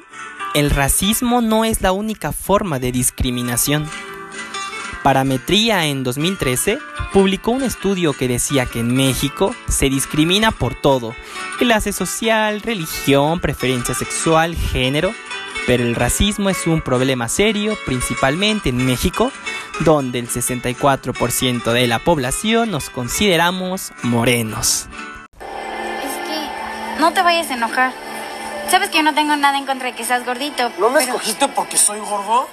el 0.56 0.72
racismo 0.72 1.42
no 1.42 1.66
es 1.66 1.82
la 1.82 1.92
única 1.92 2.32
forma 2.32 2.80
de 2.80 2.92
discriminación. 2.92 3.88
Parametría 5.04 5.86
en 5.86 6.04
2013 6.04 6.80
publicó 7.12 7.52
un 7.52 7.64
estudio 7.64 8.14
que 8.14 8.28
decía 8.28 8.66
que 8.66 8.80
en 8.80 8.96
México 8.96 9.54
se 9.68 9.90
discrimina 9.90 10.52
por 10.52 10.74
todo, 10.74 11.14
clase 11.60 11.94
social, 11.94 12.62
religión, 12.62 13.40
preferencia 13.40 13.94
sexual, 13.94 14.56
género, 14.56 15.14
pero 15.66 15.84
el 15.84 15.96
racismo 15.96 16.50
es 16.50 16.68
un 16.68 16.82
problema 16.82 17.30
serio, 17.30 17.78
principalmente 17.86 18.70
en 18.70 18.86
México, 18.86 19.32
donde 19.82 20.20
el 20.20 20.30
64% 20.30 21.72
de 21.72 21.88
la 21.88 22.00
población 22.00 22.72
nos 22.72 22.90
consideramos 22.90 23.92
morenos. 24.04 24.88
Es 25.40 26.16
que 26.28 27.00
no 27.00 27.14
te 27.14 27.22
vayas 27.22 27.50
a 27.50 27.54
enojar. 27.56 27.94
Sabes 28.70 28.90
que 28.90 28.98
yo 28.98 29.04
no 29.04 29.14
tengo 29.14 29.36
nada 29.36 29.58
en 29.58 29.66
contra 29.66 29.88
de 29.88 29.96
que 29.96 30.04
seas 30.04 30.26
gordito. 30.26 30.72
¿No 30.80 30.90
me 30.90 31.04
escogiste 31.04 31.48
porque 31.48 31.78
soy 31.78 32.00
gordo? 32.00 32.48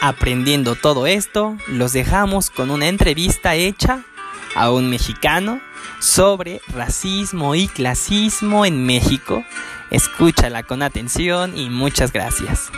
Aprendiendo 0.00 0.76
todo 0.76 1.06
esto, 1.06 1.56
los 1.66 1.92
dejamos 1.92 2.50
con 2.50 2.70
una 2.70 2.86
entrevista 2.86 3.54
hecha 3.54 4.04
a 4.54 4.70
un 4.70 4.90
mexicano 4.90 5.60
sobre 6.00 6.60
racismo 6.68 7.54
y 7.54 7.68
clasismo 7.68 8.64
en 8.64 8.84
México 8.84 9.44
Escúchala 9.90 10.64
con 10.64 10.82
atención 10.82 11.56
y 11.56 11.70
muchas 11.70 12.12
gracias. 12.12 12.70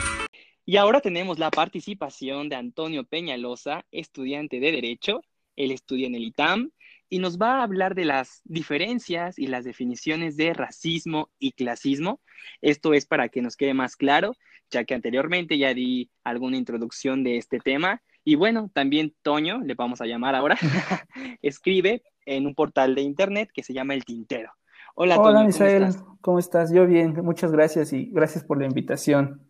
Y 0.65 0.77
ahora 0.77 1.01
tenemos 1.01 1.41
la 1.41 1.51
participación 1.51 2.49
de 2.49 2.55
Antonio 2.55 3.03
Peñalosa, 3.03 3.85
estudiante 3.91 4.61
de 4.61 4.71
Derecho. 4.71 5.23
Él 5.57 5.73
estudia 5.73 6.07
en 6.07 6.15
el 6.15 6.23
ITAM 6.23 6.71
y 7.09 7.19
nos 7.19 7.37
va 7.37 7.59
a 7.59 7.63
hablar 7.65 7.97
de 7.97 8.05
las 8.05 8.43
diferencias 8.45 9.41
y 9.41 9.49
las 9.49 9.65
definiciones 9.65 10.37
de 10.37 10.55
racismo 10.55 11.31
y 11.41 11.51
clasismo. 11.51 12.21
Esto 12.61 12.95
es 12.95 13.07
para 13.07 13.29
que 13.29 13.43
nos 13.43 13.57
quede 13.57 13.75
más 13.75 13.97
claro, 13.97 14.37
ya 14.71 14.85
que 14.85 14.95
anteriormente 14.95 15.59
ya 15.59 15.75
di 15.75 16.11
alguna 16.23 16.59
introducción 16.59 17.25
de 17.25 17.39
este 17.39 17.59
tema. 17.59 18.03
Y 18.23 18.37
bueno, 18.37 18.71
también 18.73 19.17
Toño, 19.23 19.63
le 19.63 19.75
vamos 19.75 20.01
a 20.01 20.07
llamar 20.07 20.37
ahora, 20.37 20.57
escribe 21.43 22.05
en 22.37 22.47
un 22.47 22.55
portal 22.55 22.95
de 22.95 23.03
internet 23.03 23.51
que 23.53 23.63
se 23.63 23.73
llama 23.73 23.95
El 23.95 24.05
Tintero. 24.05 24.53
Hola, 24.95 25.21
Hola 25.21 25.45
Misael, 25.45 25.95
¿cómo 26.21 26.39
estás? 26.39 26.73
Yo 26.73 26.87
bien, 26.87 27.15
muchas 27.25 27.53
gracias 27.53 27.93
y 27.93 28.07
gracias 28.07 28.45
por 28.45 28.59
la 28.59 28.67
invitación. 28.67 29.41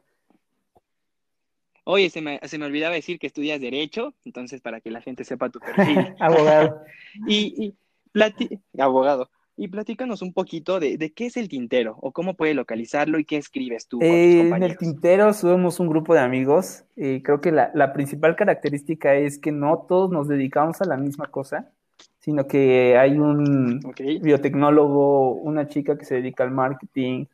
Oye, 1.85 2.09
se 2.11 2.21
me, 2.21 2.41
se 2.43 2.59
me 2.59 2.67
olvidaba 2.67 2.95
decir 2.95 3.19
que 3.19 3.27
estudias 3.27 3.61
Derecho, 3.61 4.15
entonces 4.25 4.61
para 4.61 4.81
que 4.81 4.91
la 4.91 5.01
gente 5.01 5.25
sepa 5.25 5.51
tu 5.51 5.59
perfil. 5.59 6.15
abogado. 6.21 6.83
y, 7.27 7.75
y 8.15 8.81
abogado. 8.81 9.29
y 9.57 9.69
platícanos 9.69 10.23
un 10.23 10.33
poquito 10.33 10.79
de, 10.79 11.13
qué 11.15 11.27
es 11.27 11.37
el 11.37 11.49
tintero 11.49 11.97
o 12.01 12.13
cómo 12.13 12.35
puede 12.35 12.55
localizarlo 12.55 13.19
y 13.19 13.25
qué 13.25 13.37
escribes 13.37 13.89
tú. 13.89 13.99
Eh, 14.03 14.49
en 14.49 14.63
el 14.63 14.79
tintero 14.79 15.33
somos 15.33 15.81
un 15.81 15.89
grupo 15.89 16.15
de 16.15 16.21
amigos. 16.21 16.85
Eh, 16.97 17.23
creo 17.25 17.41
que 17.41 17.51
la, 17.51 17.93
principal 17.93 18.37
característica 18.37 19.15
es 19.15 19.39
que 19.39 19.53
no 19.53 19.85
todos 19.89 20.11
nos 20.11 20.29
dedicamos 20.29 20.81
a 20.81 20.87
la 20.87 20.97
misma 20.97 21.27
cosa, 21.27 21.73
sino 22.21 22.47
que 22.47 22.97
hay 22.97 23.19
un 23.19 23.81
biotecnólogo, 24.23 25.33
una 25.33 25.67
chica 25.67 25.97
que 25.97 26.05
se 26.05 26.17
dedica 26.17 26.45
al 26.45 26.51
marketing, 26.51 27.27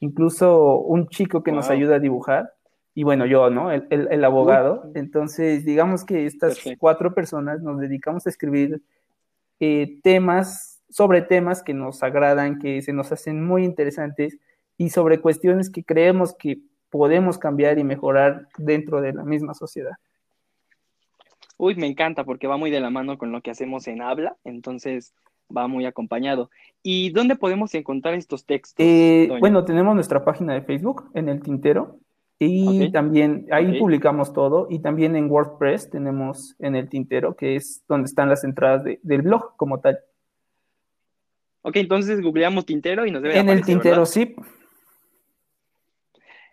incluso 0.00 0.78
un 0.78 1.08
chico 1.08 1.42
que 1.42 1.52
nos 1.52 1.70
ayuda 1.70 1.96
a 1.96 2.00
dibujar. 2.00 2.54
Y 2.94 3.04
bueno, 3.04 3.26
yo, 3.26 3.50
¿no? 3.50 3.70
El, 3.70 4.24
abogado. 4.24 4.90
Entonces, 4.94 5.64
digamos 5.64 6.04
que 6.04 6.26
estas 6.26 6.58
cuatro 6.78 7.14
personas 7.14 7.62
nos 7.62 7.78
dedicamos 7.78 8.26
a 8.26 8.30
escribir 8.30 8.82
eh, 9.60 10.00
temas 10.02 10.80
sobre 10.88 11.22
temas 11.22 11.62
que 11.62 11.74
nos 11.74 12.02
agradan, 12.02 12.58
que 12.58 12.82
se 12.82 12.92
nos 12.92 13.12
hacen 13.12 13.44
muy 13.44 13.64
interesantes 13.64 14.38
y 14.76 14.90
sobre 14.90 15.20
cuestiones 15.20 15.70
que 15.70 15.84
creemos 15.84 16.34
que 16.34 16.58
podemos 16.88 17.38
cambiar 17.38 17.78
y 17.78 17.84
mejorar 17.84 18.48
dentro 18.58 19.00
de 19.00 19.12
la 19.12 19.22
misma 19.22 19.54
sociedad. 19.54 19.92
Uy, 21.62 21.74
me 21.74 21.86
encanta 21.86 22.24
porque 22.24 22.46
va 22.46 22.56
muy 22.56 22.70
de 22.70 22.80
la 22.80 22.88
mano 22.88 23.18
con 23.18 23.32
lo 23.32 23.42
que 23.42 23.50
hacemos 23.50 23.86
en 23.86 24.00
Habla, 24.00 24.34
entonces 24.44 25.12
va 25.54 25.68
muy 25.68 25.84
acompañado. 25.84 26.48
¿Y 26.82 27.10
dónde 27.10 27.36
podemos 27.36 27.74
encontrar 27.74 28.14
estos 28.14 28.46
textos? 28.46 28.76
Eh, 28.78 29.28
bueno, 29.40 29.62
tenemos 29.66 29.94
nuestra 29.94 30.24
página 30.24 30.54
de 30.54 30.62
Facebook 30.62 31.10
en 31.12 31.28
el 31.28 31.42
Tintero 31.42 31.98
y 32.38 32.90
también 32.92 33.46
ahí 33.52 33.78
publicamos 33.78 34.32
todo 34.32 34.68
y 34.70 34.78
también 34.78 35.16
en 35.16 35.30
WordPress 35.30 35.90
tenemos 35.90 36.56
en 36.60 36.76
el 36.76 36.88
Tintero, 36.88 37.36
que 37.36 37.56
es 37.56 37.84
donde 37.86 38.06
están 38.06 38.30
las 38.30 38.42
entradas 38.42 38.82
del 39.02 39.20
blog 39.20 39.54
como 39.58 39.80
tal. 39.80 39.98
Ok, 41.60 41.76
entonces 41.76 42.22
googleamos 42.22 42.64
Tintero 42.64 43.04
y 43.04 43.10
nos 43.10 43.20
debe 43.20 43.38
En 43.38 43.50
el 43.50 43.62
Tintero, 43.66 44.06
sí. 44.06 44.34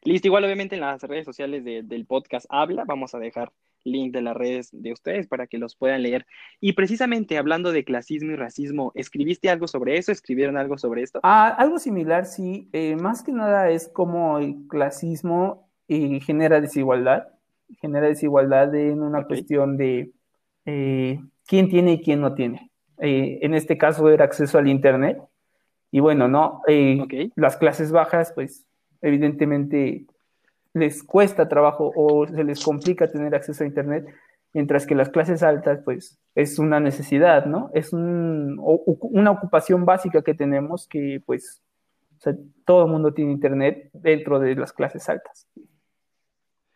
Listo, 0.03 0.27
igual 0.27 0.43
obviamente 0.43 0.75
en 0.75 0.81
las 0.81 1.01
redes 1.03 1.23
sociales 1.23 1.63
del 1.63 2.05
podcast 2.05 2.45
Habla, 2.49 2.83
vamos 2.85 3.15
a 3.15 3.19
dejar 3.19 3.53
link 3.91 4.13
de 4.13 4.21
las 4.21 4.35
redes 4.35 4.69
de 4.71 4.91
ustedes 4.91 5.27
para 5.27 5.47
que 5.47 5.57
los 5.57 5.75
puedan 5.75 6.03
leer. 6.03 6.25
Y 6.59 6.73
precisamente 6.73 7.37
hablando 7.37 7.71
de 7.71 7.83
clasismo 7.83 8.31
y 8.31 8.35
racismo, 8.35 8.91
¿escribiste 8.95 9.49
algo 9.49 9.67
sobre 9.67 9.97
eso? 9.97 10.11
¿Escribieron 10.11 10.57
algo 10.57 10.77
sobre 10.77 11.03
esto? 11.03 11.19
Ah, 11.23 11.47
algo 11.57 11.79
similar, 11.79 12.25
sí. 12.25 12.69
Eh, 12.73 12.95
más 12.95 13.23
que 13.23 13.31
nada 13.31 13.69
es 13.69 13.87
como 13.87 14.39
el 14.39 14.67
clasismo 14.67 15.69
eh, 15.87 16.19
genera 16.21 16.61
desigualdad, 16.61 17.27
genera 17.81 18.07
desigualdad 18.07 18.73
en 18.75 19.01
una 19.01 19.25
cuestión 19.25 19.77
de 19.77 20.11
eh, 20.65 21.19
quién 21.47 21.69
tiene 21.69 21.93
y 21.93 22.01
quién 22.01 22.21
no 22.21 22.33
tiene. 22.33 22.71
Eh, 22.99 23.39
en 23.41 23.53
este 23.53 23.77
caso 23.77 24.09
era 24.09 24.25
acceso 24.25 24.57
al 24.57 24.67
Internet. 24.67 25.19
Y 25.91 25.99
bueno, 25.99 26.27
¿no? 26.27 26.61
Eh, 26.67 27.31
las 27.35 27.57
clases 27.57 27.91
bajas, 27.91 28.33
pues 28.33 28.65
evidentemente 29.01 30.05
les 30.77 31.03
cuesta 31.03 31.49
trabajo 31.49 31.91
o 31.95 32.27
se 32.27 32.43
les 32.43 32.63
complica 32.63 33.07
tener 33.07 33.35
acceso 33.35 33.63
a 33.63 33.67
Internet, 33.67 34.07
mientras 34.53 34.85
que 34.85 34.95
las 34.95 35.09
clases 35.09 35.43
altas, 35.43 35.81
pues 35.83 36.19
es 36.35 36.59
una 36.59 36.79
necesidad, 36.79 37.45
¿no? 37.45 37.69
Es 37.73 37.93
una 37.93 39.31
ocupación 39.31 39.85
básica 39.85 40.21
que 40.21 40.33
tenemos 40.33 40.87
que, 40.87 41.21
pues, 41.25 41.61
todo 42.65 42.85
el 42.85 42.91
mundo 42.91 43.13
tiene 43.13 43.31
Internet 43.31 43.89
dentro 43.93 44.39
de 44.39 44.55
las 44.55 44.73
clases 44.73 45.07
altas. 45.09 45.47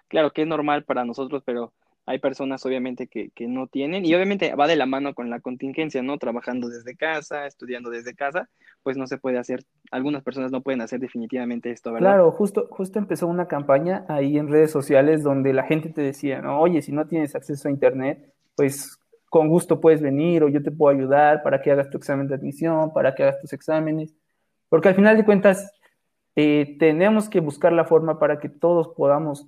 Claro 0.07 0.31
que 0.31 0.41
es 0.41 0.47
normal 0.47 0.83
para 0.83 1.05
nosotros, 1.05 1.41
pero 1.45 1.71
hay 2.11 2.19
personas 2.19 2.65
obviamente 2.65 3.07
que, 3.07 3.31
no 3.47 3.67
tienen 3.67 4.05
y 4.05 4.13
obviamente 4.13 4.53
va 4.53 4.67
de 4.67 4.75
la 4.75 4.85
mano 4.85 5.13
con 5.13 5.29
la 5.29 5.39
contingencia, 5.39 6.03
¿no? 6.03 6.17
Trabajando 6.17 6.67
desde 6.67 6.95
casa, 6.95 7.45
estudiando 7.45 7.89
desde 7.89 8.13
casa, 8.13 8.49
pues 8.83 8.97
no 8.97 9.07
se 9.07 9.17
puede 9.17 9.37
hacer, 9.37 9.63
algunas 9.91 10.21
personas 10.21 10.51
no 10.51 10.61
pueden 10.61 10.81
hacer 10.81 10.99
definitivamente 10.99 11.71
esto, 11.71 11.93
¿verdad? 11.93 12.09
Claro, 12.09 12.31
justo, 12.31 12.67
justo 12.69 12.99
empezó 12.99 13.27
una 13.27 13.47
campaña 13.47 14.05
ahí 14.09 14.37
en 14.37 14.49
redes 14.49 14.71
sociales 14.71 15.23
donde 15.23 15.53
la 15.53 15.63
gente 15.63 15.89
te 15.89 16.01
decía, 16.01 16.41
¿no? 16.41 16.59
Oye, 16.59 16.81
si 16.81 16.91
no 16.91 17.07
tienes 17.07 17.33
acceso 17.33 17.69
a 17.69 17.71
internet, 17.71 18.33
pues 18.55 18.99
con 19.29 19.47
gusto 19.47 19.79
puedes 19.79 20.01
venir 20.01 20.43
o 20.43 20.49
yo 20.49 20.61
te 20.61 20.71
puedo 20.71 20.95
ayudar 20.95 21.41
para 21.43 21.61
que 21.61 21.71
hagas 21.71 21.89
tu 21.89 21.97
examen 21.97 22.27
de 22.27 22.35
admisión, 22.35 22.91
para 22.93 23.15
que 23.15 23.23
hagas 23.23 23.39
tus 23.39 23.53
exámenes, 23.53 24.13
porque 24.67 24.89
al 24.89 24.95
final 24.95 25.15
de 25.15 25.23
cuentas 25.23 25.71
eh, 26.35 26.75
tenemos 26.77 27.29
que 27.29 27.39
buscar 27.39 27.71
la 27.71 27.85
forma 27.85 28.19
para 28.19 28.39
que 28.39 28.49
todos 28.49 28.89
podamos 28.89 29.47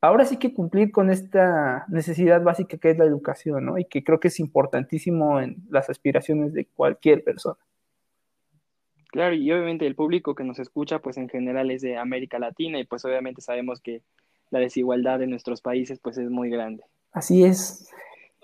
ahora 0.00 0.24
sí 0.24 0.38
que 0.38 0.54
cumplir 0.54 0.90
con 0.90 1.10
esta 1.10 1.84
necesidad 1.88 2.42
básica 2.42 2.78
que 2.78 2.90
es 2.90 2.98
la 2.98 3.04
educación, 3.04 3.66
¿no? 3.66 3.78
Y 3.78 3.84
que 3.84 4.02
creo 4.02 4.20
que 4.20 4.28
es 4.28 4.40
importantísimo 4.40 5.40
en 5.40 5.56
las 5.68 5.90
aspiraciones 5.90 6.52
de 6.52 6.66
cualquier 6.66 7.22
persona. 7.24 7.58
Claro, 9.08 9.34
y 9.34 9.50
obviamente 9.50 9.86
el 9.86 9.96
público 9.96 10.34
que 10.34 10.44
nos 10.44 10.58
escucha, 10.58 11.00
pues 11.00 11.16
en 11.16 11.28
general 11.28 11.70
es 11.70 11.82
de 11.82 11.96
América 11.96 12.38
Latina 12.38 12.78
y 12.78 12.84
pues 12.84 13.04
obviamente 13.04 13.40
sabemos 13.40 13.80
que 13.80 14.02
la 14.50 14.60
desigualdad 14.60 15.22
en 15.22 15.30
nuestros 15.30 15.60
países 15.60 15.98
pues 16.00 16.16
es 16.16 16.30
muy 16.30 16.48
grande. 16.48 16.84
Así 17.12 17.44
es. 17.44 17.90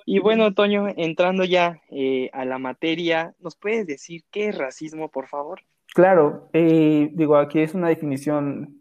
Y 0.04 0.18
bueno, 0.18 0.54
Toño, 0.54 0.86
entrando 0.96 1.44
ya 1.44 1.80
eh, 1.90 2.30
a 2.32 2.44
la 2.44 2.58
materia, 2.58 3.34
¿nos 3.40 3.56
puedes 3.56 3.86
decir 3.86 4.22
qué 4.30 4.48
es 4.48 4.58
racismo, 4.58 5.08
por 5.08 5.26
favor? 5.28 5.60
Claro, 5.94 6.48
eh, 6.52 7.10
digo, 7.12 7.36
aquí 7.36 7.60
es 7.60 7.74
una 7.74 7.88
definición 7.88 8.76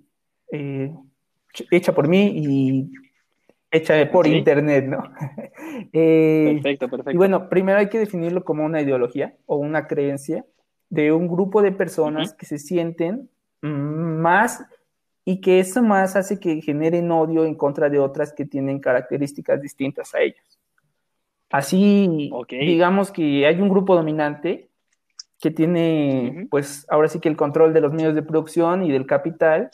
eh, 0.52 0.94
hecha 1.72 1.94
por 1.94 2.08
mí 2.08 2.32
y 2.36 2.91
hecha 3.72 4.10
por 4.12 4.28
internet, 4.28 4.86
¿no? 4.86 5.04
Eh, 5.91 6.54
perfecto, 6.54 6.88
perfecto. 6.88 7.12
Y 7.12 7.18
bueno, 7.18 7.50
primero 7.50 7.80
hay 7.80 7.89
que 7.89 8.00
definirlo 8.00 8.46
como 8.46 8.63
una 8.63 8.82
ideología 8.82 9.36
o 9.46 9.58
una 9.58 9.88
creencia 9.88 10.46
de 10.89 11.12
un 11.12 11.28
grupo 11.28 11.62
de 11.62 11.74
personas 11.74 12.34
que 12.34 12.46
se 12.46 12.58
sienten 12.58 13.30
más 13.62 14.63
y 15.26 15.41
que 15.41 15.60
eso 15.60 15.82
más 15.82 16.15
hace 16.15 16.39
que 16.39 16.62
generen 16.62 17.12
odio 17.12 17.46
en 17.46 17.56
contra 17.56 17.89
de 17.89 18.00
otras 18.00 18.32
que 18.32 18.46
tienen 18.46 18.80
características 18.80 19.62
distintas 19.62 20.13
a 20.13 20.22
ellos. 20.22 20.60
Así, 21.50 22.32
digamos 22.50 23.12
que 23.12 23.46
hay 23.46 23.60
un 23.60 23.70
grupo 23.70 23.96
dominante 23.96 24.70
que 25.39 25.52
tiene, 25.52 26.48
pues 26.50 26.86
ahora 26.89 27.08
sí 27.08 27.20
que 27.20 27.30
el 27.30 27.38
control 27.38 27.74
de 27.74 27.82
los 27.82 27.94
medios 27.94 28.15
de 28.15 28.24
producción 28.24 28.84
y 28.84 28.91
del 28.91 29.06
capital, 29.06 29.70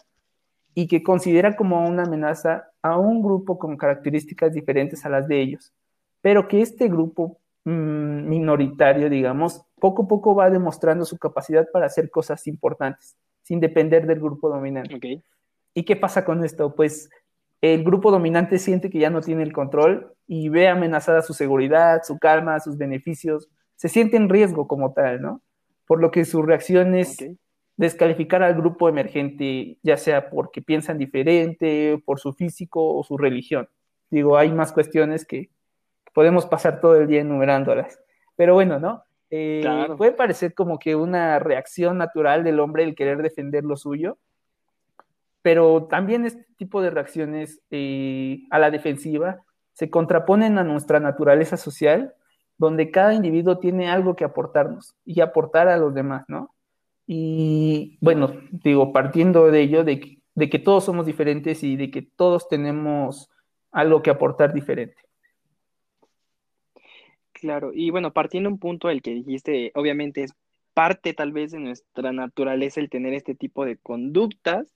y 0.73 0.87
que 0.87 1.03
considera 1.03 1.55
como 1.55 1.87
una 1.87 2.03
amenaza 2.03 2.69
a 2.81 2.97
un 2.97 3.21
grupo 3.21 3.59
con 3.59 3.77
características 3.77 4.53
diferentes 4.53 5.05
a 5.05 5.09
las 5.09 5.27
de 5.27 5.41
ellos, 5.41 5.73
pero 6.21 6.47
que 6.47 6.61
este 6.61 6.87
grupo 6.87 7.39
mm, 7.65 8.27
minoritario, 8.27 9.09
digamos, 9.09 9.63
poco 9.79 10.03
a 10.03 10.07
poco 10.07 10.35
va 10.35 10.49
demostrando 10.49 11.05
su 11.05 11.17
capacidad 11.17 11.67
para 11.71 11.87
hacer 11.87 12.09
cosas 12.09 12.47
importantes, 12.47 13.17
sin 13.41 13.59
depender 13.59 14.05
del 14.05 14.19
grupo 14.19 14.49
dominante. 14.49 15.21
¿Y 15.73 15.83
qué 15.83 15.95
pasa 15.95 16.23
con 16.23 16.43
esto? 16.43 16.75
Pues 16.75 17.09
el 17.61 17.83
grupo 17.83 18.11
dominante 18.11 18.57
siente 18.57 18.89
que 18.89 18.99
ya 18.99 19.09
no 19.09 19.21
tiene 19.21 19.43
el 19.43 19.53
control 19.53 20.13
y 20.27 20.49
ve 20.49 20.67
amenazada 20.67 21.21
su 21.21 21.33
seguridad, 21.33 22.01
su 22.03 22.17
calma, 22.17 22.59
sus 22.59 22.77
beneficios, 22.77 23.49
se 23.75 23.89
siente 23.89 24.17
en 24.17 24.29
riesgo 24.29 24.67
como 24.67 24.93
tal, 24.93 25.21
¿no? 25.21 25.41
Por 25.85 26.01
lo 26.01 26.11
que 26.11 26.25
sus 26.25 26.45
reacciones 26.45 27.17
descalificar 27.81 28.43
al 28.43 28.53
grupo 28.53 28.87
emergente, 28.89 29.79
ya 29.81 29.97
sea 29.97 30.29
porque 30.29 30.61
piensan 30.61 30.99
diferente, 30.99 31.99
por 32.05 32.19
su 32.19 32.31
físico 32.31 32.95
o 32.95 33.03
su 33.03 33.17
religión. 33.17 33.67
Digo, 34.11 34.37
hay 34.37 34.51
más 34.51 34.71
cuestiones 34.71 35.25
que 35.25 35.49
podemos 36.13 36.45
pasar 36.45 36.79
todo 36.79 36.95
el 36.95 37.07
día 37.07 37.21
enumerándolas. 37.21 37.99
Pero 38.35 38.53
bueno, 38.53 38.79
¿no? 38.79 39.03
Eh, 39.31 39.65
puede 39.97 40.11
parecer 40.11 40.53
como 40.53 40.77
que 40.77 40.95
una 40.95 41.39
reacción 41.39 41.97
natural 41.97 42.43
del 42.43 42.59
hombre 42.59 42.83
el 42.83 42.93
querer 42.93 43.23
defender 43.23 43.63
lo 43.63 43.75
suyo, 43.75 44.19
pero 45.41 45.85
también 45.85 46.27
este 46.27 46.45
tipo 46.57 46.83
de 46.83 46.91
reacciones 46.91 47.63
eh, 47.71 48.43
a 48.51 48.59
la 48.59 48.69
defensiva 48.69 49.43
se 49.73 49.89
contraponen 49.89 50.59
a 50.59 50.63
nuestra 50.63 50.99
naturaleza 50.99 51.57
social, 51.57 52.13
donde 52.59 52.91
cada 52.91 53.15
individuo 53.15 53.57
tiene 53.57 53.89
algo 53.89 54.15
que 54.15 54.23
aportarnos 54.23 54.93
y 55.03 55.21
aportar 55.21 55.67
a 55.67 55.77
los 55.77 55.95
demás, 55.95 56.25
¿no? 56.27 56.53
Y 57.13 57.97
bueno, 57.99 58.31
digo, 58.51 58.93
partiendo 58.93 59.51
de 59.51 59.59
ello, 59.59 59.83
de 59.83 59.99
que, 59.99 60.59
todos 60.59 60.85
somos 60.85 61.05
diferentes 61.05 61.61
y 61.61 61.75
de 61.75 61.91
que 61.91 62.01
todos 62.01 62.47
tenemos 62.47 63.29
algo 63.69 64.01
que 64.01 64.11
aportar 64.11 64.53
diferente. 64.53 64.95
Claro, 67.33 67.71
y 67.73 67.89
bueno, 67.89 68.13
partiendo 68.13 68.49
un 68.49 68.59
punto 68.59 68.87
del 68.87 69.01
que 69.01 69.13
dijiste, 69.13 69.73
obviamente 69.75 70.23
es 70.23 70.31
parte 70.73 71.13
tal 71.13 71.33
vez 71.33 71.51
de 71.51 71.59
nuestra 71.59 72.13
naturaleza 72.13 72.79
el 72.79 72.89
tener 72.89 73.13
este 73.13 73.35
tipo 73.35 73.65
de 73.65 73.75
conductas, 73.75 74.73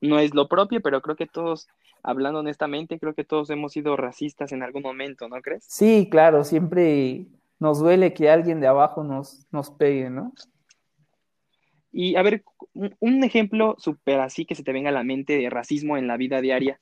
no 0.00 0.20
es 0.20 0.36
lo 0.36 0.46
propio, 0.46 0.80
pero 0.82 1.02
creo 1.02 1.16
que 1.16 1.26
todos, 1.26 1.66
hablando 2.04 2.38
honestamente, 2.38 3.00
creo 3.00 3.14
que 3.14 3.24
todos 3.24 3.50
hemos 3.50 3.72
sido 3.72 3.96
racistas 3.96 4.52
en 4.52 4.62
algún 4.62 4.82
momento, 4.82 5.28
¿no 5.28 5.42
crees? 5.42 5.64
Sí, 5.66 6.06
claro, 6.08 6.44
siempre 6.44 7.26
nos 7.58 7.80
duele 7.80 8.14
que 8.14 8.30
alguien 8.30 8.60
de 8.60 8.68
abajo 8.68 9.02
nos, 9.02 9.48
nos 9.50 9.72
pegue, 9.72 10.10
¿no? 10.10 10.32
Y 11.92 12.16
a 12.16 12.22
ver, 12.22 12.42
un 13.00 13.22
ejemplo 13.22 13.76
súper 13.78 14.20
así 14.20 14.46
que 14.46 14.54
se 14.54 14.64
te 14.64 14.72
venga 14.72 14.88
a 14.88 14.92
la 14.92 15.04
mente 15.04 15.36
de 15.36 15.50
racismo 15.50 15.96
en 15.98 16.06
la 16.06 16.16
vida 16.16 16.40
diaria, 16.40 16.80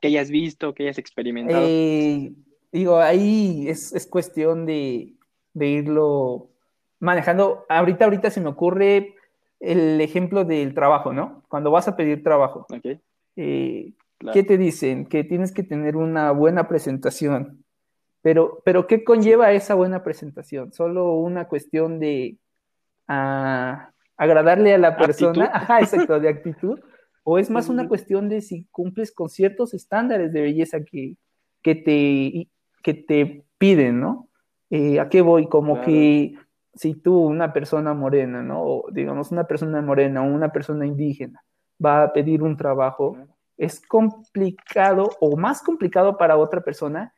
que 0.00 0.08
hayas 0.08 0.30
visto, 0.30 0.74
que 0.74 0.84
hayas 0.84 0.98
experimentado. 0.98 1.66
Eh, 1.68 2.32
digo, 2.72 2.98
ahí 2.98 3.68
es, 3.68 4.08
cuestión 4.10 4.64
de, 4.64 5.14
irlo 5.54 6.50
manejando, 7.00 7.66
ahorita, 7.68 8.06
ahorita 8.06 8.30
se 8.30 8.40
me 8.40 8.48
ocurre 8.48 9.14
el 9.60 10.00
ejemplo 10.00 10.44
del 10.44 10.74
trabajo, 10.74 11.12
¿no? 11.12 11.44
Cuando 11.48 11.70
vas 11.70 11.86
a 11.88 11.96
pedir 11.96 12.22
trabajo, 12.22 12.66
eh, 13.36 13.92
¿qué 14.32 14.42
te 14.42 14.56
dicen? 14.56 15.06
Que 15.06 15.22
tienes 15.22 15.52
que 15.52 15.62
tener 15.62 15.96
una 15.96 16.32
buena 16.32 16.66
presentación. 16.66 17.64
Pero, 18.22 18.62
pero 18.64 18.86
¿qué 18.86 19.04
conlleva 19.04 19.52
esa 19.52 19.74
buena 19.74 20.02
presentación? 20.02 20.72
Solo 20.72 21.12
una 21.14 21.46
cuestión 21.46 22.00
de 22.00 22.38
ah, 23.06 23.90
agradarle 24.16 24.74
a 24.74 24.78
la 24.78 24.96
persona, 24.96 25.50
ajá, 25.52 25.80
exacto, 25.80 26.20
de 26.20 26.28
actitud, 26.28 26.78
o 27.22 27.38
es 27.38 27.50
más 27.50 27.68
una 27.68 27.88
cuestión 27.88 28.28
de 28.28 28.42
si 28.42 28.66
cumples 28.70 29.12
con 29.12 29.28
ciertos 29.28 29.74
estándares 29.74 30.32
de 30.32 30.42
belleza 30.42 30.84
que, 30.84 31.16
que, 31.62 31.74
te, 31.74 32.50
que 32.82 32.94
te 32.94 33.44
piden, 33.58 34.00
¿no? 34.00 34.28
Eh, 34.70 35.00
¿A 35.00 35.08
qué 35.08 35.22
voy? 35.22 35.48
Como 35.48 35.80
que 35.80 36.34
si 36.74 36.94
tú, 36.94 37.18
una 37.18 37.52
persona 37.52 37.94
morena, 37.94 38.42
¿no? 38.42 38.62
O 38.62 38.90
digamos 38.90 39.32
una 39.32 39.44
persona 39.44 39.80
morena 39.80 40.22
o 40.22 40.26
una 40.26 40.50
persona 40.50 40.86
indígena 40.86 41.42
va 41.84 42.02
a 42.02 42.12
pedir 42.12 42.42
un 42.42 42.56
trabajo, 42.56 43.16
es 43.56 43.80
complicado 43.80 45.10
o 45.20 45.36
más 45.36 45.62
complicado 45.62 46.18
para 46.18 46.36
otra 46.36 46.60
persona 46.62 47.13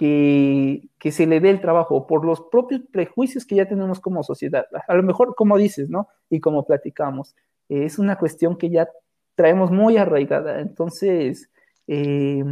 que, 0.00 0.88
que, 0.98 1.12
se 1.12 1.26
le 1.26 1.40
dé 1.40 1.50
el 1.50 1.60
trabajo 1.60 2.06
por 2.06 2.24
los 2.24 2.40
propios 2.40 2.80
prejuicios 2.90 3.44
que 3.44 3.56
ya 3.56 3.68
tenemos 3.68 4.00
como 4.00 4.22
sociedad. 4.22 4.64
A 4.88 4.94
lo 4.94 5.02
mejor, 5.02 5.34
como 5.34 5.58
dices, 5.58 5.90
¿no? 5.90 6.08
Y 6.30 6.40
como 6.40 6.64
platicamos, 6.64 7.36
es 7.68 7.98
una 7.98 8.16
cuestión 8.16 8.56
que 8.56 8.70
ya 8.70 8.88
traemos 9.34 9.70
muy 9.70 9.98
arraigada. 9.98 10.60
Entonces, 10.60 11.50
eh, 11.86 12.42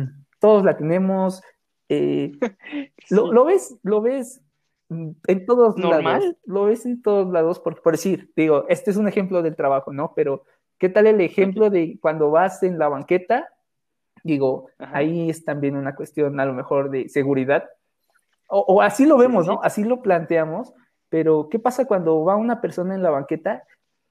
todos 0.41 0.63
la 0.63 0.77
tenemos. 0.77 1.43
Eh, 1.89 2.33
lo, 3.09 3.33
lo, 3.33 3.47
ves, 3.47 3.79
lo 3.83 4.03
ves 4.03 4.43
en 4.91 5.47
todos 5.47 5.79
lados. 5.79 6.37
Lo 6.45 6.65
ves 6.65 6.85
en 6.85 7.01
todos 7.01 7.33
lados, 7.33 7.61
por, 7.61 7.81
por 7.81 7.95
decir, 7.95 8.31
digo, 8.37 8.67
este 8.69 8.91
es 8.91 8.99
un 8.99 9.09
ejemplo 9.09 9.41
del 9.41 9.57
trabajo, 9.57 9.91
¿no? 9.91 10.13
Pero, 10.15 10.45
¿qué 10.77 10.91
tal 10.91 11.07
el 11.07 11.23
ejemplo 11.23 11.71
de 11.71 11.99
cuando 11.99 12.31
vas 12.31 12.63
en 12.63 12.79
la 12.79 12.91
banqueta? 12.91 13.49
Digo, 14.23 14.69
ahí 14.79 15.31
es 15.31 15.45
también 15.45 15.77
una 15.77 15.95
cuestión 15.95 16.39
a 16.41 16.45
lo 16.45 16.55
mejor 16.55 16.91
de 16.91 17.09
seguridad. 17.09 17.69
O, 18.49 18.81
así 18.81 19.05
lo 19.05 19.19
vemos, 19.19 19.47
¿no? 19.47 19.61
Así 19.63 19.85
lo 19.85 20.01
planteamos, 20.01 20.73
pero 21.09 21.49
¿qué 21.51 21.59
pasa 21.59 21.87
cuando 21.87 22.25
va 22.25 22.37
una 22.37 22.61
persona 22.61 22.95
en 22.95 23.03
la 23.03 23.11
banqueta, 23.11 23.65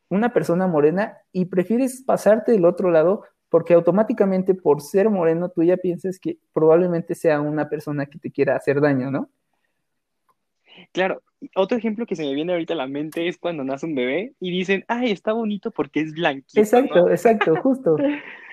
una 0.09 0.31
persona 0.31 0.67
morena, 0.67 1.17
y 1.31 1.45
prefieres 1.45 2.03
pasarte 2.03 2.51
del 2.51 2.65
otro 2.65 2.91
lado 2.91 3.23
porque 3.49 3.73
automáticamente 3.73 4.53
por 4.53 4.81
ser 4.81 5.09
moreno 5.09 5.49
tú 5.49 5.63
ya 5.63 5.77
piensas 5.77 6.19
que 6.19 6.37
probablemente 6.53 7.15
sea 7.15 7.41
una 7.41 7.69
persona 7.69 8.05
que 8.05 8.19
te 8.19 8.31
quiera 8.31 8.55
hacer 8.55 8.81
daño, 8.81 9.09
¿no? 9.09 9.29
Claro, 10.91 11.23
otro 11.55 11.77
ejemplo 11.77 12.05
que 12.05 12.15
se 12.15 12.23
me 12.23 12.33
viene 12.33 12.53
ahorita 12.53 12.73
a 12.73 12.77
la 12.77 12.87
mente 12.87 13.27
es 13.27 13.37
cuando 13.37 13.63
nace 13.63 13.85
un 13.85 13.95
bebé 13.95 14.33
y 14.39 14.51
dicen, 14.51 14.83
ay, 14.87 15.11
está 15.11 15.33
bonito 15.33 15.71
porque 15.71 16.01
es 16.01 16.13
blanquito. 16.13 16.59
Exacto, 16.59 17.09
exacto, 17.09 17.55
justo. 17.61 17.97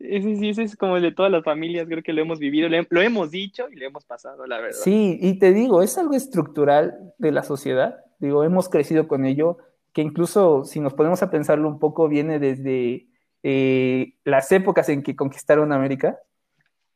Ese 0.00 0.36
sí, 0.36 0.48
ese 0.48 0.62
es 0.62 0.76
como 0.76 0.96
el 0.96 1.02
de 1.02 1.12
todas 1.12 1.30
las 1.30 1.44
familias, 1.44 1.86
creo 1.86 2.02
que 2.02 2.14
lo 2.14 2.22
hemos 2.22 2.38
vivido, 2.38 2.68
lo 2.68 3.00
hemos 3.02 3.30
dicho 3.30 3.68
y 3.70 3.76
lo 3.76 3.86
hemos 3.86 4.04
pasado, 4.06 4.46
la 4.46 4.58
verdad. 4.58 4.78
Sí, 4.82 5.18
y 5.20 5.38
te 5.38 5.52
digo, 5.52 5.82
es 5.82 5.98
algo 5.98 6.14
estructural 6.14 7.12
de 7.18 7.32
la 7.32 7.42
sociedad, 7.42 7.98
digo, 8.18 8.42
hemos 8.42 8.70
crecido 8.70 9.06
con 9.06 9.26
ello, 9.26 9.58
que 9.92 10.00
incluso 10.00 10.64
si 10.64 10.80
nos 10.80 10.94
ponemos 10.94 11.22
a 11.22 11.30
pensarlo 11.30 11.68
un 11.68 11.78
poco, 11.78 12.08
viene 12.08 12.38
desde 12.38 13.08
eh, 13.42 14.14
las 14.24 14.50
épocas 14.52 14.88
en 14.88 15.02
que 15.02 15.16
conquistaron 15.16 15.72
América. 15.72 16.18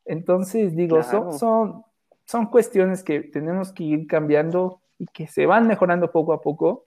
Entonces, 0.06 0.74
digo, 0.74 1.02
son, 1.02 1.38
son, 1.38 1.84
son 2.24 2.46
cuestiones 2.46 3.02
que 3.02 3.20
tenemos 3.20 3.72
que 3.72 3.84
ir 3.84 4.06
cambiando 4.06 4.80
y 4.98 5.06
que 5.06 5.26
se 5.26 5.44
van 5.44 5.66
mejorando 5.66 6.10
poco 6.10 6.32
a 6.32 6.40
poco, 6.40 6.86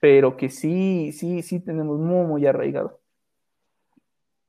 pero 0.00 0.36
que 0.36 0.48
sí, 0.48 1.12
sí, 1.12 1.42
sí 1.42 1.60
tenemos 1.60 2.00
muy, 2.00 2.26
muy 2.26 2.46
arraigado. 2.46 3.01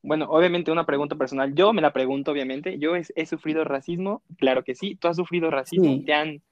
Bueno, 0.04 0.26
obviamente 0.28 0.70
una 0.70 0.84
pregunta 0.84 1.16
personal. 1.16 1.54
Yo 1.54 1.72
me 1.72 1.80
la 1.80 1.94
pregunto, 1.94 2.30
obviamente. 2.30 2.78
Yo 2.78 2.94
he, 2.94 3.26
sufrido 3.26 3.64
racismo, 3.64 4.22
claro 4.36 4.62
que 4.62 4.74
sí. 4.74 4.96
¿Tú 4.96 5.08
has 5.08 5.16
sufrido 5.16 5.50
racismo? 5.50 5.86
Sí. 5.86 6.04
¿Te 6.04 6.12
han... 6.12 6.42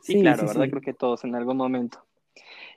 Sí, 0.00 0.22
claro, 0.22 0.46
¿verdad? 0.46 0.70
Creo 0.70 0.80
que 0.80 0.94
todos 0.94 1.24
en 1.24 1.34
algún 1.34 1.58
momento. 1.58 2.02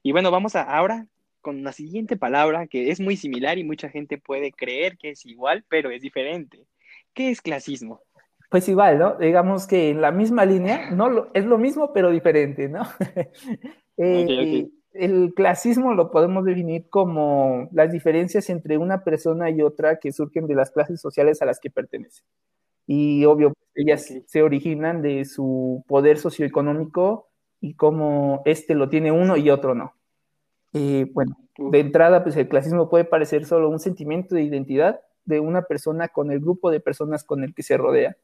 Y 0.04 0.12
bueno, 0.12 0.30
vamos 0.30 0.58
a 0.58 0.64
ahora 0.64 1.08
con 1.40 1.64
la 1.64 1.72
siguiente 1.72 2.18
palabra 2.18 2.68
que 2.68 2.92
es 2.92 3.00
muy 3.00 3.16
similar 3.16 3.58
y 3.58 3.64
mucha 3.64 3.88
gente 3.90 4.18
puede 4.18 4.52
creer 4.52 4.98
que 4.98 5.12
es 5.12 5.26
igual, 5.26 5.64
pero 5.70 5.90
es 5.90 6.02
diferente. 6.02 6.68
¿Qué 7.14 7.30
es 7.30 7.42
clasismo? 7.42 8.02
Pues 8.50 8.68
igual, 8.68 9.00
¿no? 9.00 9.16
Digamos 9.16 9.68
que 9.68 9.90
en 9.90 10.02
la 10.02 10.12
misma 10.12 10.46
línea, 10.46 10.92
no 10.92 11.10
lo, 11.10 11.32
es 11.34 11.46
lo 11.46 11.58
mismo, 11.58 11.94
pero 11.94 12.12
diferente, 12.12 12.68
¿no? 12.68 12.84
Eh, 13.96 14.68
el 14.94 15.34
clasismo 15.36 15.94
lo 15.94 16.12
podemos 16.12 16.46
definir 16.46 16.88
como 16.90 17.68
las 17.72 17.92
diferencias 17.92 18.50
entre 18.50 18.78
una 18.78 19.04
persona 19.04 19.50
y 19.50 19.62
otra 19.62 19.98
que 20.00 20.12
surgen 20.12 20.48
de 20.48 20.56
las 20.56 20.72
clases 20.72 21.02
sociales 21.02 21.42
a 21.42 21.46
las 21.46 21.60
que 21.60 21.70
pertenecen. 21.70 22.26
Y 22.86 23.26
obvio, 23.26 23.54
ellas 23.76 24.14
se 24.26 24.42
originan 24.42 25.02
de 25.02 25.26
su 25.26 25.84
poder 25.88 26.18
socioeconómico 26.18 27.30
y 27.62 27.76
cómo 27.76 28.42
este 28.46 28.76
lo 28.76 28.90
tiene 28.90 29.12
uno 29.12 29.38
y 29.38 29.50
otro 29.50 29.74
no. 29.74 29.94
Eh, 30.74 31.10
bueno, 31.14 31.38
de 31.58 31.80
entrada, 31.80 32.24
pues 32.24 32.36
el 32.36 32.50
clasismo 32.50 32.90
puede 32.90 33.06
parecer 33.06 33.46
solo 33.46 33.70
un 33.70 33.80
sentimiento 33.80 34.36
de 34.36 34.44
identidad 34.44 35.02
de 35.26 35.40
una 35.40 35.64
persona 35.64 36.10
con 36.10 36.32
el 36.32 36.40
grupo 36.40 36.72
de 36.72 36.82
personas 36.82 37.24
con 37.24 37.44
el 37.44 37.54
que 37.54 37.64
se 37.64 37.78
rodea. 37.78 38.18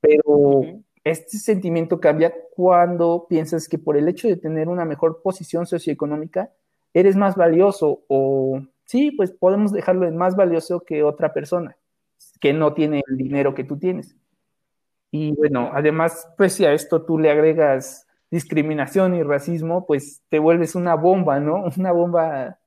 Pero 0.00 0.62
este 1.04 1.38
sentimiento 1.38 2.00
cambia 2.00 2.32
cuando 2.54 3.26
piensas 3.28 3.68
que 3.68 3.78
por 3.78 3.96
el 3.96 4.08
hecho 4.08 4.28
de 4.28 4.36
tener 4.36 4.68
una 4.68 4.84
mejor 4.84 5.22
posición 5.22 5.66
socioeconómica, 5.66 6.50
eres 6.94 7.16
más 7.16 7.36
valioso 7.36 8.02
o 8.08 8.62
sí, 8.84 9.10
pues 9.12 9.32
podemos 9.32 9.72
dejarlo 9.72 10.06
en 10.06 10.16
más 10.16 10.36
valioso 10.36 10.80
que 10.80 11.02
otra 11.02 11.32
persona 11.32 11.76
que 12.40 12.52
no 12.52 12.74
tiene 12.74 13.02
el 13.08 13.16
dinero 13.16 13.54
que 13.54 13.64
tú 13.64 13.78
tienes. 13.78 14.16
Y 15.10 15.32
bueno, 15.36 15.70
además, 15.72 16.28
pues 16.36 16.54
si 16.54 16.64
a 16.64 16.72
esto 16.72 17.02
tú 17.02 17.18
le 17.18 17.30
agregas 17.30 18.06
discriminación 18.30 19.14
y 19.14 19.22
racismo, 19.22 19.86
pues 19.86 20.22
te 20.28 20.38
vuelves 20.38 20.74
una 20.74 20.94
bomba, 20.94 21.38
¿no? 21.38 21.64
Una 21.76 21.92
bomba 21.92 22.58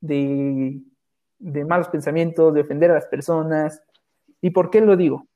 de, 0.00 0.80
de 1.38 1.64
malos 1.64 1.88
pensamientos, 1.88 2.54
de 2.54 2.62
ofender 2.62 2.90
a 2.90 2.94
las 2.94 3.06
personas. 3.06 3.82
¿Y 4.40 4.50
por 4.50 4.70
qué 4.70 4.80
lo 4.80 4.96
digo? 4.96 5.26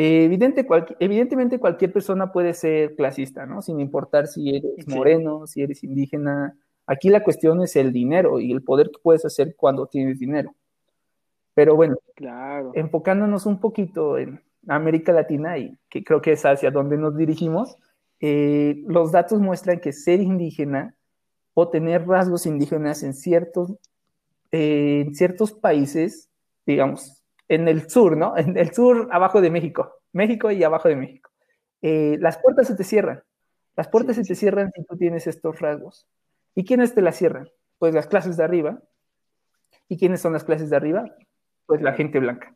Evidente, 0.00 0.64
evidentemente 1.00 1.58
cualquier 1.58 1.92
persona 1.92 2.30
puede 2.30 2.54
ser 2.54 2.94
clasista, 2.94 3.46
¿no? 3.46 3.62
Sin 3.62 3.80
importar 3.80 4.28
si 4.28 4.56
eres 4.56 4.86
moreno, 4.86 5.46
si 5.48 5.62
eres 5.62 5.82
indígena. 5.82 6.56
Aquí 6.86 7.08
la 7.08 7.24
cuestión 7.24 7.60
es 7.62 7.74
el 7.74 7.92
dinero 7.92 8.38
y 8.38 8.52
el 8.52 8.62
poder 8.62 8.90
que 8.90 9.00
puedes 9.02 9.24
hacer 9.24 9.56
cuando 9.56 9.86
tienes 9.86 10.20
dinero. 10.20 10.54
Pero 11.54 11.74
bueno, 11.74 11.96
claro. 12.14 12.70
enfocándonos 12.74 13.44
un 13.44 13.58
poquito 13.58 14.18
en 14.18 14.40
América 14.68 15.12
Latina 15.12 15.58
y 15.58 15.76
que 15.88 16.04
creo 16.04 16.22
que 16.22 16.32
es 16.32 16.44
hacia 16.44 16.70
donde 16.70 16.96
nos 16.96 17.16
dirigimos, 17.16 17.76
eh, 18.20 18.82
los 18.86 19.10
datos 19.10 19.40
muestran 19.40 19.80
que 19.80 19.92
ser 19.92 20.20
indígena 20.20 20.94
o 21.54 21.68
tener 21.68 22.06
rasgos 22.06 22.46
indígenas 22.46 23.02
en 23.02 23.14
ciertos, 23.14 23.72
eh, 24.52 25.02
en 25.06 25.14
ciertos 25.16 25.52
países, 25.52 26.30
digamos, 26.64 27.17
en 27.48 27.68
el 27.68 27.88
sur, 27.88 28.16
¿no? 28.16 28.36
En 28.36 28.56
el 28.56 28.72
sur, 28.72 29.08
abajo 29.10 29.40
de 29.40 29.50
México, 29.50 29.94
México 30.12 30.50
y 30.50 30.62
abajo 30.62 30.88
de 30.88 30.96
México. 30.96 31.30
Eh, 31.82 32.16
las 32.20 32.38
puertas 32.38 32.66
se 32.66 32.76
te 32.76 32.84
cierran. 32.84 33.22
Las 33.76 33.88
puertas 33.88 34.16
se 34.16 34.24
te 34.24 34.34
cierran 34.34 34.70
si 34.74 34.84
tú 34.84 34.96
tienes 34.96 35.26
estos 35.26 35.60
rasgos. 35.60 36.06
¿Y 36.54 36.64
quiénes 36.64 36.94
te 36.94 37.02
las 37.02 37.16
cierran? 37.16 37.48
Pues 37.78 37.94
las 37.94 38.06
clases 38.06 38.36
de 38.36 38.44
arriba. 38.44 38.80
¿Y 39.88 39.96
quiénes 39.96 40.20
son 40.20 40.32
las 40.32 40.44
clases 40.44 40.70
de 40.70 40.76
arriba? 40.76 41.04
Pues 41.66 41.80
la 41.82 41.92
gente 41.92 42.18
blanca. 42.18 42.54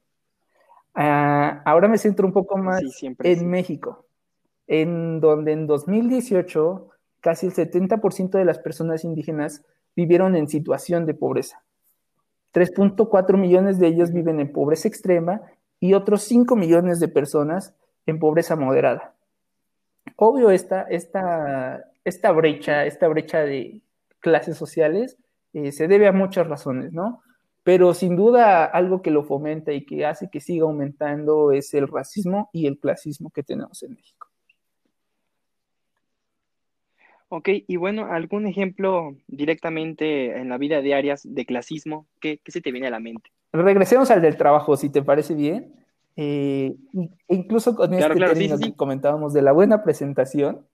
Ah, 0.94 1.62
ahora 1.64 1.88
me 1.88 1.96
centro 1.98 2.26
un 2.26 2.32
poco 2.32 2.58
más 2.58 2.82
en 3.00 3.48
México, 3.48 4.06
en 4.66 5.20
donde 5.20 5.52
en 5.52 5.66
2018 5.66 6.90
casi 7.20 7.46
el 7.46 7.54
70% 7.54 8.36
de 8.36 8.44
las 8.44 8.58
personas 8.58 9.04
indígenas 9.04 9.64
vivieron 9.96 10.36
en 10.36 10.48
situación 10.48 11.06
de 11.06 11.14
pobreza. 11.14 11.62
3.4 12.52 13.36
millones 13.36 13.78
de 13.78 13.88
ellos 13.88 14.12
viven 14.12 14.40
en 14.40 14.52
pobreza 14.52 14.88
extrema 14.88 15.40
y 15.80 15.94
otros 15.94 16.22
5 16.22 16.54
millones 16.56 17.00
de 17.00 17.08
personas 17.08 17.74
en 18.06 18.18
pobreza 18.18 18.56
moderada. 18.56 19.14
Obvio, 20.16 20.50
esta, 20.50 20.82
esta, 20.82 21.84
esta 22.04 22.32
brecha, 22.32 22.84
esta 22.86 23.08
brecha 23.08 23.40
de 23.40 23.80
clases 24.20 24.56
sociales 24.56 25.18
eh, 25.52 25.72
se 25.72 25.88
debe 25.88 26.06
a 26.06 26.12
muchas 26.12 26.46
razones, 26.46 26.92
¿no? 26.92 27.22
Pero 27.64 27.94
sin 27.94 28.16
duda 28.16 28.64
algo 28.64 29.02
que 29.02 29.10
lo 29.10 29.22
fomenta 29.22 29.72
y 29.72 29.84
que 29.84 30.04
hace 30.04 30.28
que 30.30 30.40
siga 30.40 30.64
aumentando 30.64 31.52
es 31.52 31.74
el 31.74 31.86
racismo 31.86 32.50
y 32.52 32.66
el 32.66 32.78
clasismo 32.78 33.30
que 33.30 33.42
tenemos 33.42 33.82
en 33.82 33.94
México. 33.94 34.31
Ok, 37.34 37.48
y 37.66 37.76
bueno, 37.76 38.12
¿algún 38.12 38.46
ejemplo 38.46 39.16
directamente 39.26 40.36
en 40.36 40.50
la 40.50 40.58
vida 40.58 40.82
diaria 40.82 41.14
de 41.24 41.46
clasismo? 41.46 42.06
¿Qué, 42.20 42.42
se 42.44 42.60
te 42.60 42.70
viene 42.70 42.88
a 42.88 42.90
la 42.90 43.00
mente? 43.00 43.30
Regresemos 43.54 44.10
al 44.10 44.20
del 44.20 44.36
trabajo, 44.36 44.76
si 44.76 44.90
te 44.90 45.00
parece 45.00 45.34
bien. 45.34 45.74
Eh, 46.14 46.74
incluso 47.28 47.74
con 47.74 47.94
este 47.94 48.14
término 48.16 48.58
que 48.58 48.76
comentábamos 48.76 49.32
de 49.32 49.40
la 49.40 49.52
buena 49.52 49.82
presentación, 49.82 50.66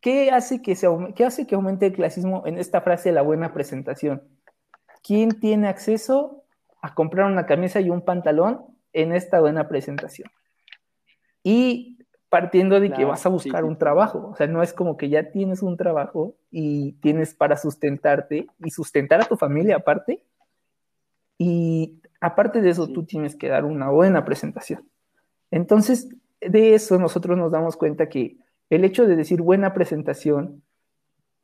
¿Qué 0.00 0.30
hace 0.30 0.62
que, 0.62 0.74
se, 0.74 0.88
¿Qué 1.14 1.26
hace 1.26 1.46
que 1.46 1.54
aumente 1.54 1.84
el 1.84 1.92
clasismo 1.92 2.42
en 2.46 2.56
esta 2.56 2.80
frase 2.80 3.10
de 3.10 3.14
la 3.14 3.22
buena 3.22 3.52
presentación? 3.52 4.22
¿Quién 5.02 5.38
tiene 5.38 5.68
acceso 5.68 6.44
a 6.80 6.94
comprar 6.94 7.30
una 7.30 7.44
camisa 7.44 7.82
y 7.82 7.90
un 7.90 8.00
pantalón 8.00 8.64
en 8.94 9.12
esta 9.12 9.38
buena 9.38 9.68
presentación? 9.68 10.30
Y 11.42 11.99
partiendo 12.30 12.78
de 12.78 12.92
que 12.92 13.04
vas 13.04 13.26
a 13.26 13.28
buscar 13.28 13.64
un 13.64 13.76
trabajo, 13.76 14.30
o 14.32 14.36
sea, 14.36 14.46
no 14.46 14.62
es 14.62 14.72
como 14.72 14.96
que 14.96 15.08
ya 15.08 15.32
tienes 15.32 15.62
un 15.62 15.76
trabajo 15.76 16.36
y 16.50 16.92
tienes 17.02 17.34
para 17.34 17.56
sustentarte 17.56 18.46
y 18.64 18.70
sustentar 18.70 19.20
a 19.20 19.24
tu 19.24 19.36
familia 19.36 19.76
aparte. 19.76 20.22
Y 21.36 22.00
aparte 22.20 22.60
de 22.60 22.70
eso, 22.70 22.86
tú 22.86 23.04
tienes 23.04 23.34
que 23.34 23.48
dar 23.48 23.64
una 23.64 23.90
buena 23.90 24.24
presentación. 24.24 24.88
Entonces, 25.50 26.08
de 26.40 26.74
eso 26.74 26.98
nosotros 27.00 27.36
nos 27.36 27.50
damos 27.50 27.76
cuenta 27.76 28.08
que 28.08 28.36
el 28.70 28.84
hecho 28.84 29.06
de 29.06 29.16
decir 29.16 29.42
buena 29.42 29.74
presentación 29.74 30.62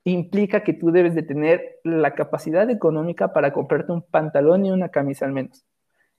implica 0.04 0.62
que 0.62 0.72
tú 0.72 0.92
debes 0.92 1.16
de 1.16 1.24
tener 1.24 1.80
la 1.82 2.14
capacidad 2.14 2.70
económica 2.70 3.32
para 3.32 3.52
comprarte 3.52 3.90
un 3.90 4.02
pantalón 4.02 4.64
y 4.64 4.70
una 4.70 4.90
camisa 4.90 5.26
al 5.26 5.32
menos. 5.32 5.66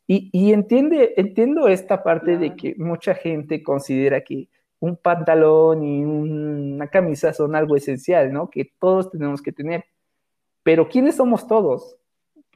Y, 0.09 0.53
entiende, 0.53 1.15
entiendo 1.17 1.67
esta 1.67 2.01
parte 2.01 2.37
de 2.37 2.55
que 2.55 2.75
mucha 2.77 3.13
gente 3.13 3.61
considera 3.61 4.21
que 4.21 4.47
un 4.79 4.95
pantalón 4.95 5.83
y 5.83 6.03
una 6.03 6.87
camisa 6.87 7.33
son 7.33 7.55
algo 7.55 7.75
esencial, 7.75 8.31
¿no? 8.31 8.49
Que 8.49 8.71
todos 8.79 9.09
tenemos 9.09 9.41
que 9.41 9.51
tener. 9.51 9.85
Pero 10.63 10.87
¿quiénes 10.87 11.15
somos 11.15 11.47
todos? 11.47 11.97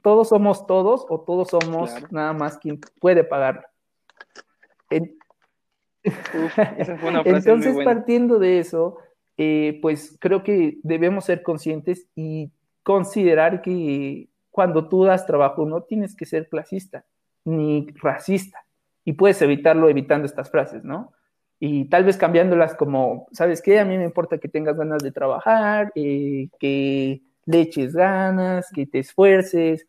¿Todos 0.02 0.28
somos 0.28 0.66
todos 0.66 1.06
o 1.08 1.20
todos 1.20 1.48
somos 1.48 1.90
nada 2.10 2.32
más 2.32 2.58
quien 2.58 2.80
puede 3.00 3.24
pagarlo? 3.24 3.62
Entonces, 7.24 7.76
partiendo 7.84 8.38
de 8.38 8.58
eso, 8.58 8.98
eh, 9.36 9.78
pues 9.80 10.16
creo 10.20 10.42
que 10.42 10.78
debemos 10.82 11.24
ser 11.24 11.42
conscientes 11.42 12.08
y 12.14 12.50
considerar 12.82 13.62
que 13.62 14.28
cuando 14.50 14.88
tú 14.88 15.04
das 15.04 15.26
trabajo 15.26 15.64
no 15.64 15.82
tienes 15.82 16.14
que 16.14 16.26
ser 16.26 16.48
clasista 16.48 17.06
ni 17.44 17.86
racista 17.94 18.64
y 19.04 19.14
puedes 19.14 19.40
evitarlo 19.42 19.88
evitando 19.88 20.26
estas 20.26 20.50
frases, 20.50 20.84
¿no? 20.84 21.12
Y 21.64 21.84
tal 21.84 22.02
vez 22.02 22.16
cambiándolas 22.16 22.74
como, 22.74 23.28
¿sabes 23.30 23.62
qué? 23.62 23.78
A 23.78 23.84
mí 23.84 23.96
me 23.96 24.02
importa 24.02 24.38
que 24.38 24.48
tengas 24.48 24.76
ganas 24.76 25.00
de 25.00 25.12
trabajar, 25.12 25.92
eh, 25.94 26.48
que 26.58 27.22
le 27.46 27.60
eches 27.60 27.94
ganas, 27.94 28.68
que 28.74 28.84
te 28.84 28.98
esfuerces 28.98 29.86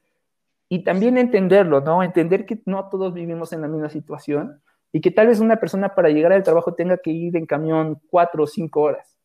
y 0.70 0.84
también 0.84 1.18
entenderlo, 1.18 1.82
¿no? 1.82 2.04
Entender 2.04 2.46
que 2.46 2.62
no 2.68 2.90
todos 2.90 3.16
vivimos 3.16 3.54
en 3.54 3.62
la 3.62 3.68
misma 3.68 3.90
situación 3.90 4.62
y 4.92 5.02
que 5.02 5.10
tal 5.10 5.26
vez 5.26 5.40
una 5.40 5.56
persona 5.56 5.96
para 5.96 6.10
llegar 6.10 6.32
al 6.34 6.44
trabajo 6.44 6.76
tenga 6.76 7.00
que 7.00 7.10
ir 7.10 7.36
en 7.36 7.48
camión 7.48 8.00
cuatro 8.12 8.44
o 8.44 8.48
cinco 8.48 8.82
horas. 8.82 9.18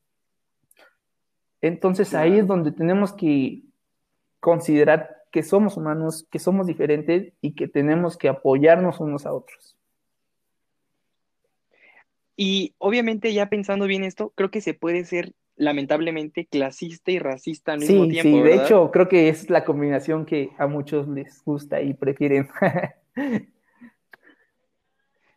Entonces 1.61 2.15
ahí 2.15 2.39
es 2.39 2.47
donde 2.47 2.73
tenemos 2.73 3.13
que 3.13 3.63
considerar 4.41 5.19
que 5.31 5.43
somos 5.43 5.77
humanos, 5.77 6.27
que 6.31 6.39
somos 6.39 6.67
diferentes 6.67 7.31
y 7.43 7.55
que 7.55 7.69
tenemos 7.69 8.17
que 8.17 8.31
apoyarnos 8.31 9.01
unos 9.01 9.27
a 9.27 9.35
otros. 9.35 9.78
Y 12.41 12.77
obviamente 12.79 13.33
ya 13.35 13.49
pensando 13.49 13.87
bien 13.87 14.05
esto, 14.05 14.33
creo 14.37 14.49
que 14.53 14.61
se 14.61 14.73
puede 14.73 15.05
ser 15.05 15.33
lamentablemente 15.57 16.47
clasista 16.47 17.11
y 17.11 17.19
racista 17.19 17.73
al 17.73 17.81
mismo 17.81 18.07
tiempo. 18.07 18.39
Sí, 18.39 18.43
de 18.45 18.55
hecho 18.55 18.93
creo 18.93 19.09
que 19.09 19.29
es 19.29 19.51
la 19.51 19.65
combinación 19.65 20.25
que 20.25 20.51
a 20.57 20.69
muchos 20.69 21.09
les 21.09 21.43
gusta 21.43 21.83
y 21.83 21.93
prefieren. 21.95 22.49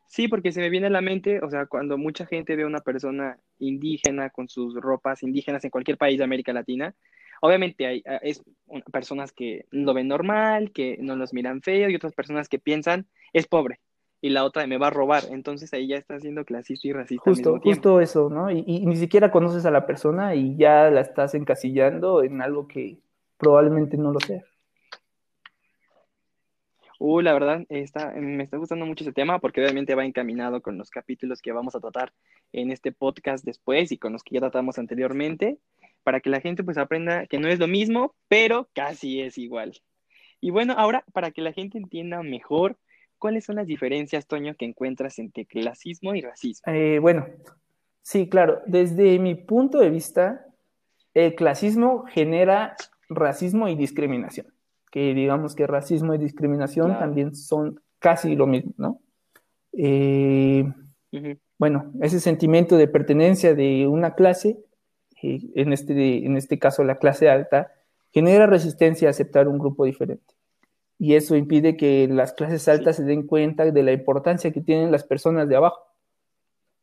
Sí, 0.05 0.27
porque 0.27 0.51
se 0.51 0.59
me 0.59 0.69
viene 0.69 0.87
a 0.87 0.89
la 0.89 0.99
mente, 0.99 1.39
o 1.41 1.49
sea, 1.49 1.67
cuando 1.67 1.97
mucha 1.97 2.25
gente 2.25 2.57
ve 2.57 2.63
a 2.63 2.67
una 2.67 2.81
persona 2.81 3.39
indígena 3.59 4.29
con 4.29 4.49
sus 4.49 4.75
ropas 4.75 5.23
indígenas 5.23 5.63
en 5.63 5.69
cualquier 5.69 5.97
país 5.97 6.17
de 6.17 6.25
América 6.25 6.51
Latina, 6.51 6.93
obviamente 7.39 7.85
hay 7.85 8.03
ah, 8.05 8.19
es, 8.21 8.43
personas 8.91 9.31
que 9.31 9.67
lo 9.71 9.93
ven 9.93 10.09
normal, 10.09 10.73
que 10.73 10.97
no 10.99 11.15
los 11.15 11.33
miran 11.33 11.61
feo 11.61 11.89
y 11.89 11.95
otras 11.95 12.13
personas 12.13 12.49
que 12.49 12.59
piensan 12.59 13.07
es 13.31 13.47
pobre 13.47 13.79
y 14.21 14.29
la 14.29 14.45
otra 14.45 14.67
me 14.67 14.77
va 14.77 14.87
a 14.87 14.91
robar. 14.91 15.23
Entonces 15.31 15.73
ahí 15.73 15.87
ya 15.87 15.97
está 15.97 16.19
siendo 16.19 16.45
clasista 16.45 16.87
y 16.87 16.93
racista. 16.93 17.23
Justo, 17.23 17.59
justo 17.59 17.99
eso, 17.99 18.29
¿no? 18.29 18.51
Y, 18.51 18.63
y, 18.65 18.85
ni 18.85 18.95
siquiera 18.95 19.31
conoces 19.31 19.65
a 19.65 19.71
la 19.71 19.85
persona 19.85 20.35
y 20.35 20.55
ya 20.55 20.89
la 20.89 21.01
estás 21.01 21.33
encasillando 21.33 22.23
en 22.23 22.41
algo 22.41 22.67
que 22.67 22.99
probablemente 23.37 23.97
no 23.97 24.11
lo 24.11 24.19
sea. 24.19 24.43
Uh, 27.03 27.21
la 27.21 27.33
verdad, 27.33 27.65
está, 27.69 28.13
me 28.15 28.43
está 28.43 28.57
gustando 28.57 28.85
mucho 28.85 29.03
ese 29.03 29.11
tema 29.11 29.39
porque 29.39 29.59
obviamente 29.59 29.95
va 29.95 30.05
encaminado 30.05 30.61
con 30.61 30.77
los 30.77 30.91
capítulos 30.91 31.41
que 31.41 31.51
vamos 31.51 31.73
a 31.73 31.79
tratar 31.79 32.13
en 32.53 32.69
este 32.69 32.91
podcast 32.91 33.43
después 33.43 33.91
y 33.91 33.97
con 33.97 34.13
los 34.13 34.21
que 34.21 34.35
ya 34.35 34.39
tratamos 34.39 34.77
anteriormente, 34.77 35.57
para 36.03 36.19
que 36.19 36.29
la 36.29 36.41
gente 36.41 36.63
pues 36.63 36.77
aprenda 36.77 37.25
que 37.25 37.39
no 37.39 37.47
es 37.47 37.57
lo 37.57 37.67
mismo, 37.67 38.13
pero 38.27 38.69
casi 38.75 39.19
es 39.19 39.39
igual. 39.39 39.81
Y 40.39 40.51
bueno, 40.51 40.75
ahora 40.77 41.03
para 41.11 41.31
que 41.31 41.41
la 41.41 41.53
gente 41.53 41.79
entienda 41.79 42.21
mejor, 42.21 42.77
¿cuáles 43.21 43.45
son 43.45 43.55
las 43.55 43.67
diferencias, 43.67 44.27
Toño, 44.27 44.55
que 44.55 44.65
encuentras 44.65 45.17
entre 45.19 45.45
clasismo 45.45 46.13
y 46.13 46.21
racismo? 46.21 46.73
Eh, 46.73 46.99
bueno, 46.99 47.25
sí, 48.01 48.27
claro, 48.27 48.61
desde 48.65 49.17
mi 49.19 49.35
punto 49.35 49.79
de 49.79 49.89
vista, 49.89 50.45
el 51.13 51.35
clasismo 51.35 52.03
genera 52.07 52.75
racismo 53.07 53.69
y 53.69 53.75
discriminación 53.75 54.47
que 54.91 55.13
digamos 55.13 55.55
que 55.55 55.65
racismo 55.65 56.13
y 56.13 56.17
discriminación 56.17 56.99
también 56.99 57.33
son 57.33 57.79
casi 57.97 58.35
lo 58.35 58.45
mismo, 58.45 58.73
¿no? 58.77 58.99
Eh, 59.71 60.69
bueno, 61.57 61.91
ese 62.01 62.19
sentimiento 62.19 62.77
de 62.77 62.89
pertenencia 62.89 63.55
de 63.55 63.87
una 63.87 64.15
clase, 64.15 64.59
eh, 65.23 65.39
en, 65.55 65.71
este, 65.71 66.25
en 66.25 66.35
este 66.35 66.59
caso 66.59 66.83
la 66.83 66.97
clase 66.97 67.29
alta, 67.29 67.71
genera 68.11 68.47
resistencia 68.47 69.07
a 69.07 69.11
aceptar 69.11 69.47
un 69.47 69.59
grupo 69.59 69.85
diferente. 69.85 70.35
Y 71.01 71.15
eso 71.15 71.35
impide 71.35 71.75
que 71.75 72.07
las 72.07 72.33
clases 72.33 72.67
altas 72.67 72.97
se 72.97 73.03
den 73.03 73.25
cuenta 73.25 73.65
de 73.65 73.83
la 73.83 73.91
importancia 73.91 74.51
que 74.51 74.61
tienen 74.61 74.91
las 74.91 75.03
personas 75.03 75.49
de 75.49 75.55
abajo 75.55 75.81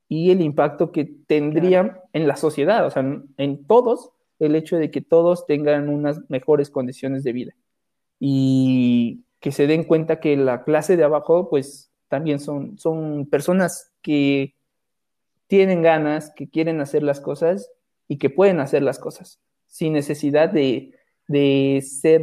y 0.08 0.32
el 0.32 0.40
impacto 0.40 0.90
que 0.90 1.04
tendrían 1.04 2.00
en 2.12 2.26
la 2.26 2.34
sociedad, 2.34 2.84
o 2.84 2.90
sea, 2.90 3.04
en 3.36 3.66
todos, 3.66 4.10
el 4.40 4.56
hecho 4.56 4.76
de 4.76 4.90
que 4.90 5.02
todos 5.02 5.46
tengan 5.46 5.88
unas 5.88 6.20
mejores 6.28 6.68
condiciones 6.70 7.22
de 7.22 7.32
vida 7.32 7.52
y 8.18 9.24
que 9.38 9.52
se 9.52 9.68
den 9.68 9.84
cuenta 9.84 10.18
que 10.18 10.36
la 10.36 10.64
clase 10.64 10.96
de 10.96 11.04
abajo, 11.04 11.48
pues 11.48 11.92
también 12.08 12.40
son, 12.40 12.76
son 12.76 13.26
personas 13.30 13.92
que 14.02 14.56
tienen 15.46 15.82
ganas, 15.82 16.32
que 16.34 16.48
quieren 16.48 16.80
hacer 16.80 17.04
las 17.04 17.20
cosas 17.20 17.70
y 18.08 18.18
que 18.18 18.30
pueden 18.30 18.58
hacer 18.58 18.82
las 18.82 18.98
cosas 18.98 19.40
sin 19.68 19.92
necesidad 19.92 20.50
de, 20.50 20.94
ser 21.82 22.22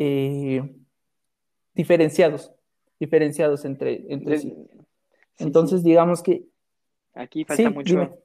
eh, 0.00 0.62
diferenciados, 1.74 2.52
diferenciados 2.98 3.64
entre, 3.66 4.06
entre 4.08 4.38
sí. 4.38 4.54
Entonces, 5.38 5.84
digamos 5.84 6.22
que... 6.22 6.44
Aquí 7.14 7.44
falta 7.44 7.70
mucho 7.70 8.18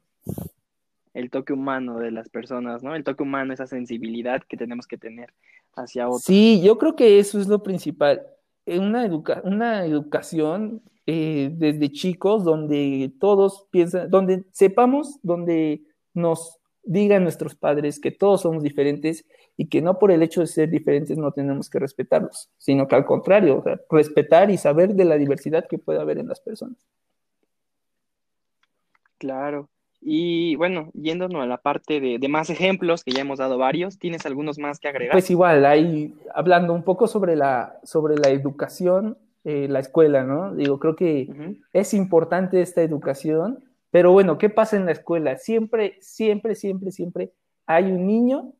el 1.14 1.30
toque 1.30 1.54
humano 1.54 2.00
de 2.00 2.12
las 2.12 2.30
personas, 2.30 2.84
¿no? 2.84 2.96
El 2.96 3.04
toque 3.04 3.24
humano, 3.24 3.54
esa 3.54 3.68
sensibilidad 3.68 4.44
que 4.48 4.58
tenemos 4.58 4.86
que 4.86 4.98
tener 4.98 5.34
hacia 5.74 6.08
otros. 6.08 6.24
Sí, 6.24 6.62
yo 6.64 6.78
creo 6.78 6.96
que 6.96 7.20
eso 7.20 7.40
es 7.40 7.48
lo 7.48 7.64
principal. 7.64 8.26
Una, 8.66 9.10
una 9.44 9.86
educación 9.86 10.82
eh, 11.06 11.52
desde 11.54 11.92
chicos 11.92 12.44
donde 12.44 13.14
todos 13.20 13.68
piensan, 13.72 14.10
donde 14.10 14.44
sepamos, 14.52 15.20
donde 15.24 15.84
nos 16.14 16.60
digan 16.84 17.24
nuestros 17.24 17.56
padres 17.56 18.00
que 18.00 18.12
todos 18.12 18.42
somos 18.42 18.64
diferentes 18.64 19.26
y 19.58 19.68
que 19.68 19.82
no 19.82 20.00
por 20.00 20.12
el 20.12 20.22
hecho 20.24 20.41
de 20.41 20.48
ser 20.48 20.70
diferentes 20.70 21.18
no 21.18 21.32
tenemos 21.32 21.70
que 21.70 21.80
respetarlos, 21.80 22.50
sino 22.58 22.88
que 22.88 22.96
al 22.96 23.06
contrario, 23.06 23.63
respetar 23.89 24.52
y 24.52 24.58
saber 24.58 24.94
de 24.96 25.06
la 25.06 25.15
diversidad 25.15 25.68
que 25.68 25.78
puede 25.78 26.00
haber 26.00 26.18
en 26.18 26.28
las 26.28 26.41
personas. 26.41 26.78
Claro. 29.18 29.70
Y 30.02 30.56
bueno, 30.58 30.91
yéndonos 30.94 31.41
a 31.41 31.48
la 31.48 31.58
parte 31.58 32.00
de, 32.00 32.28
más 32.28 32.50
ejemplos, 32.50 33.04
que 33.04 33.12
ya 33.12 33.22
hemos 33.22 33.39
dado 33.39 33.58
varios, 33.58 33.98
¿tienes 33.98 34.26
algunos 34.26 34.60
más 34.60 34.80
que 34.80 34.88
agregar? 34.88 35.13
Pues 35.13 35.32
igual, 35.32 35.65
ahí 35.65 36.13
hablando 36.34 36.74
un 36.74 36.84
poco 36.84 37.08
sobre 37.08 37.36
la, 37.36 37.80
sobre 37.84 38.15
la 38.18 38.30
educación, 38.30 39.18
eh, 39.46 39.68
la 39.68 39.80
escuela, 39.80 40.24
¿no? 40.24 40.54
Digo, 40.54 40.80
creo 40.80 40.96
que 40.96 41.58
es 41.74 41.94
importante 41.96 42.62
esta 42.62 42.84
educación, 42.84 43.63
pero 43.89 44.12
bueno, 44.12 44.38
¿qué 44.38 44.50
pasa 44.50 44.76
en 44.76 44.86
la 44.86 44.91
escuela? 44.91 45.38
Siempre, 45.38 45.98
siempre, 46.02 46.54
siempre, 46.54 46.91
siempre 46.91 47.32
hay 47.65 47.86
un 47.86 48.06
niño 48.06 48.54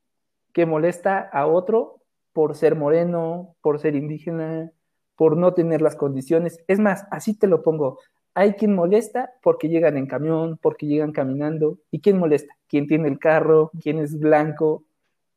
que 0.56 0.66
molesta 0.66 1.20
a 1.20 1.48
otro 1.48 2.00
por 2.32 2.56
ser 2.56 2.78
moreno, 2.78 3.58
por 3.62 3.78
ser 3.78 3.94
indígena, 3.94 4.72
por 5.18 5.36
no 5.36 5.54
tener 5.54 5.82
las 5.82 5.98
condiciones. 5.98 6.64
Es 6.70 6.80
más, 6.80 7.06
así 7.12 7.38
te 7.38 7.48
lo 7.48 7.62
pongo, 7.62 8.00
hay 8.34 8.54
quien 8.54 8.74
molesta 8.74 9.34
porque 9.44 9.68
llegan 9.68 9.98
en 9.98 10.08
camión, 10.08 10.58
porque 10.62 10.86
llegan 10.86 11.12
caminando. 11.12 11.80
¿Y 11.92 12.00
quién 12.00 12.18
molesta? 12.18 12.56
¿Quién 12.70 12.88
tiene 12.88 13.10
el 13.10 13.20
carro? 13.20 13.70
¿Quién 13.82 14.00
es 14.00 14.18
blanco? 14.18 14.86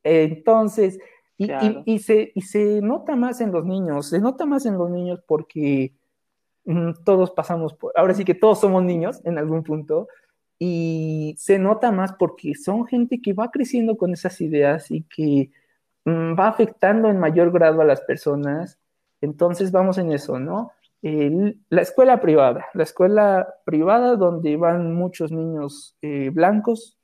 Entonces, 0.05 1.01
y, 1.37 1.99
se, 1.99 2.33
se 2.41 2.81
nota 2.81 3.17
más 3.17 3.41
en 3.41 3.51
los 3.51 3.65
niños, 3.65 4.07
se 4.11 4.21
nota 4.21 4.47
más 4.47 4.67
en 4.67 4.79
los 4.79 4.89
niños 4.89 5.21
porque 5.27 5.95
mm, 6.65 6.91
todos 7.05 7.33
pasamos 7.33 7.75
por, 7.75 7.93
ahora 7.97 8.15
sí 8.15 8.25
que 8.25 8.35
todos 8.35 8.61
somos 8.61 8.85
niños 8.85 9.21
en 9.25 9.37
algún 9.37 9.65
punto, 9.65 10.07
y 10.59 11.35
se 11.39 11.59
nota 11.59 11.93
más 11.93 12.13
porque 12.15 12.55
son 12.55 12.87
gente 12.87 13.21
que 13.23 13.33
va 13.33 13.51
creciendo 13.51 13.97
con 13.97 14.13
esas 14.13 14.41
ideas 14.41 14.91
y 14.91 15.03
que 15.05 15.51
mm, 16.05 16.39
va 16.39 16.49
afectando 16.49 17.09
en 17.09 17.19
mayor 17.19 17.53
grado 17.53 17.81
a 17.81 17.85
las 17.85 18.01
personas. 18.03 18.79
Entonces 19.21 19.73
vamos 19.73 19.99
en 19.99 20.13
eso, 20.13 20.39
¿no? 20.39 20.73
la 21.01 21.83
escuela 21.83 22.21
privada, 22.21 22.67
la 22.75 22.83
escuela 22.83 23.55
privada 23.65 24.17
donde 24.17 24.57
van 24.57 24.95
muchos 24.95 25.31
niños 25.31 25.97
eh, 26.03 26.31
blancos 26.33 26.99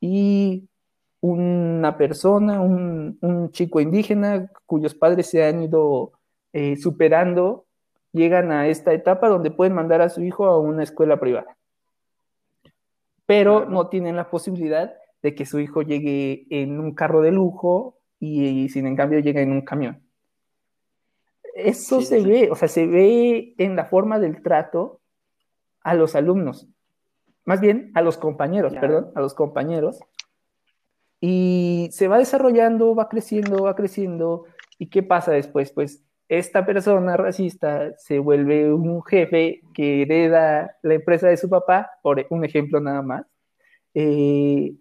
y 0.00 0.68
una 1.20 1.96
persona, 1.96 2.60
un, 2.60 3.50
chico 3.52 3.80
indígena 3.80 4.50
cuyos 4.66 4.94
padres 4.94 5.28
se 5.30 5.44
han 5.44 5.62
ido 5.62 6.12
eh, 6.52 6.76
superando, 6.76 7.64
llegan 8.12 8.52
a 8.52 8.68
esta 8.68 8.92
etapa 8.92 9.28
donde 9.28 9.50
pueden 9.50 9.74
mandar 9.74 10.02
a 10.02 10.10
su 10.10 10.22
hijo 10.22 10.46
a 10.46 10.58
una 10.58 10.82
escuela 10.82 11.18
privada 11.18 11.57
pero 13.28 13.66
no 13.66 13.88
tienen 13.88 14.16
la 14.16 14.30
posibilidad 14.30 14.94
de 15.22 15.34
que 15.34 15.44
su 15.44 15.60
hijo 15.60 15.82
llegue 15.82 16.46
en 16.48 16.80
un 16.80 16.94
carro 16.94 17.20
de 17.20 17.30
lujo 17.30 17.98
y, 18.18 18.70
sin 18.70 18.86
en 18.86 18.96
cambio 18.96 19.18
llega 19.18 19.42
en 19.42 19.52
un 19.52 19.60
camión. 19.60 20.02
Eso 21.54 22.00
se 22.00 22.22
ve, 22.22 22.48
o 22.50 22.54
sea, 22.54 22.68
se 22.68 22.86
ve 22.86 23.54
en 23.58 23.76
la 23.76 23.84
forma 23.84 24.18
del 24.18 24.40
trato 24.40 25.02
a 25.82 25.92
los 25.92 26.16
alumnos, 26.16 26.68
más 27.44 27.60
bien 27.60 27.92
a 27.94 28.00
los 28.00 28.16
compañeros, 28.16 28.72
perdón, 28.80 29.12
a 29.14 29.20
los 29.20 29.34
compañeros. 29.34 30.00
Y 31.20 31.90
se 31.92 32.08
va 32.08 32.16
desarrollando, 32.16 32.94
va 32.94 33.10
creciendo, 33.10 33.64
va 33.64 33.76
creciendo. 33.76 34.44
¿Y 34.78 34.86
qué 34.86 35.02
pasa 35.02 35.32
después? 35.32 35.70
Pues 35.70 36.02
esta 36.28 36.66
persona 36.66 37.16
racista 37.16 37.96
se 37.96 38.18
vuelve 38.18 38.72
un 38.72 39.02
jefe 39.02 39.62
que 39.72 40.02
hereda 40.02 40.76
la 40.82 40.94
empresa 40.94 41.28
de 41.28 41.36
su 41.36 41.48
papá, 41.48 41.90
por 42.02 42.24
un 42.30 42.44
ejemplo 42.44 42.80
nada 42.80 43.02
más, 43.02 43.26
eh, 43.94 44.74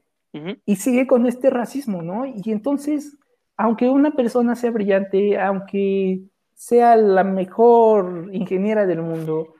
y 0.66 0.76
sigue 0.76 1.08
con 1.08 1.26
este 1.26 1.50
racismo, 1.50 2.04
¿no? 2.04 2.26
Y 2.26 2.52
entonces, 2.52 3.18
aunque 3.56 3.90
una 3.90 4.12
persona 4.12 4.56
sea 4.56 4.72
brillante, 4.72 5.40
aunque 5.40 6.22
sea 6.54 6.96
la 6.96 7.24
mejor 7.24 8.30
ingeniera 8.32 8.86
del 8.86 9.02
mundo, 9.02 9.56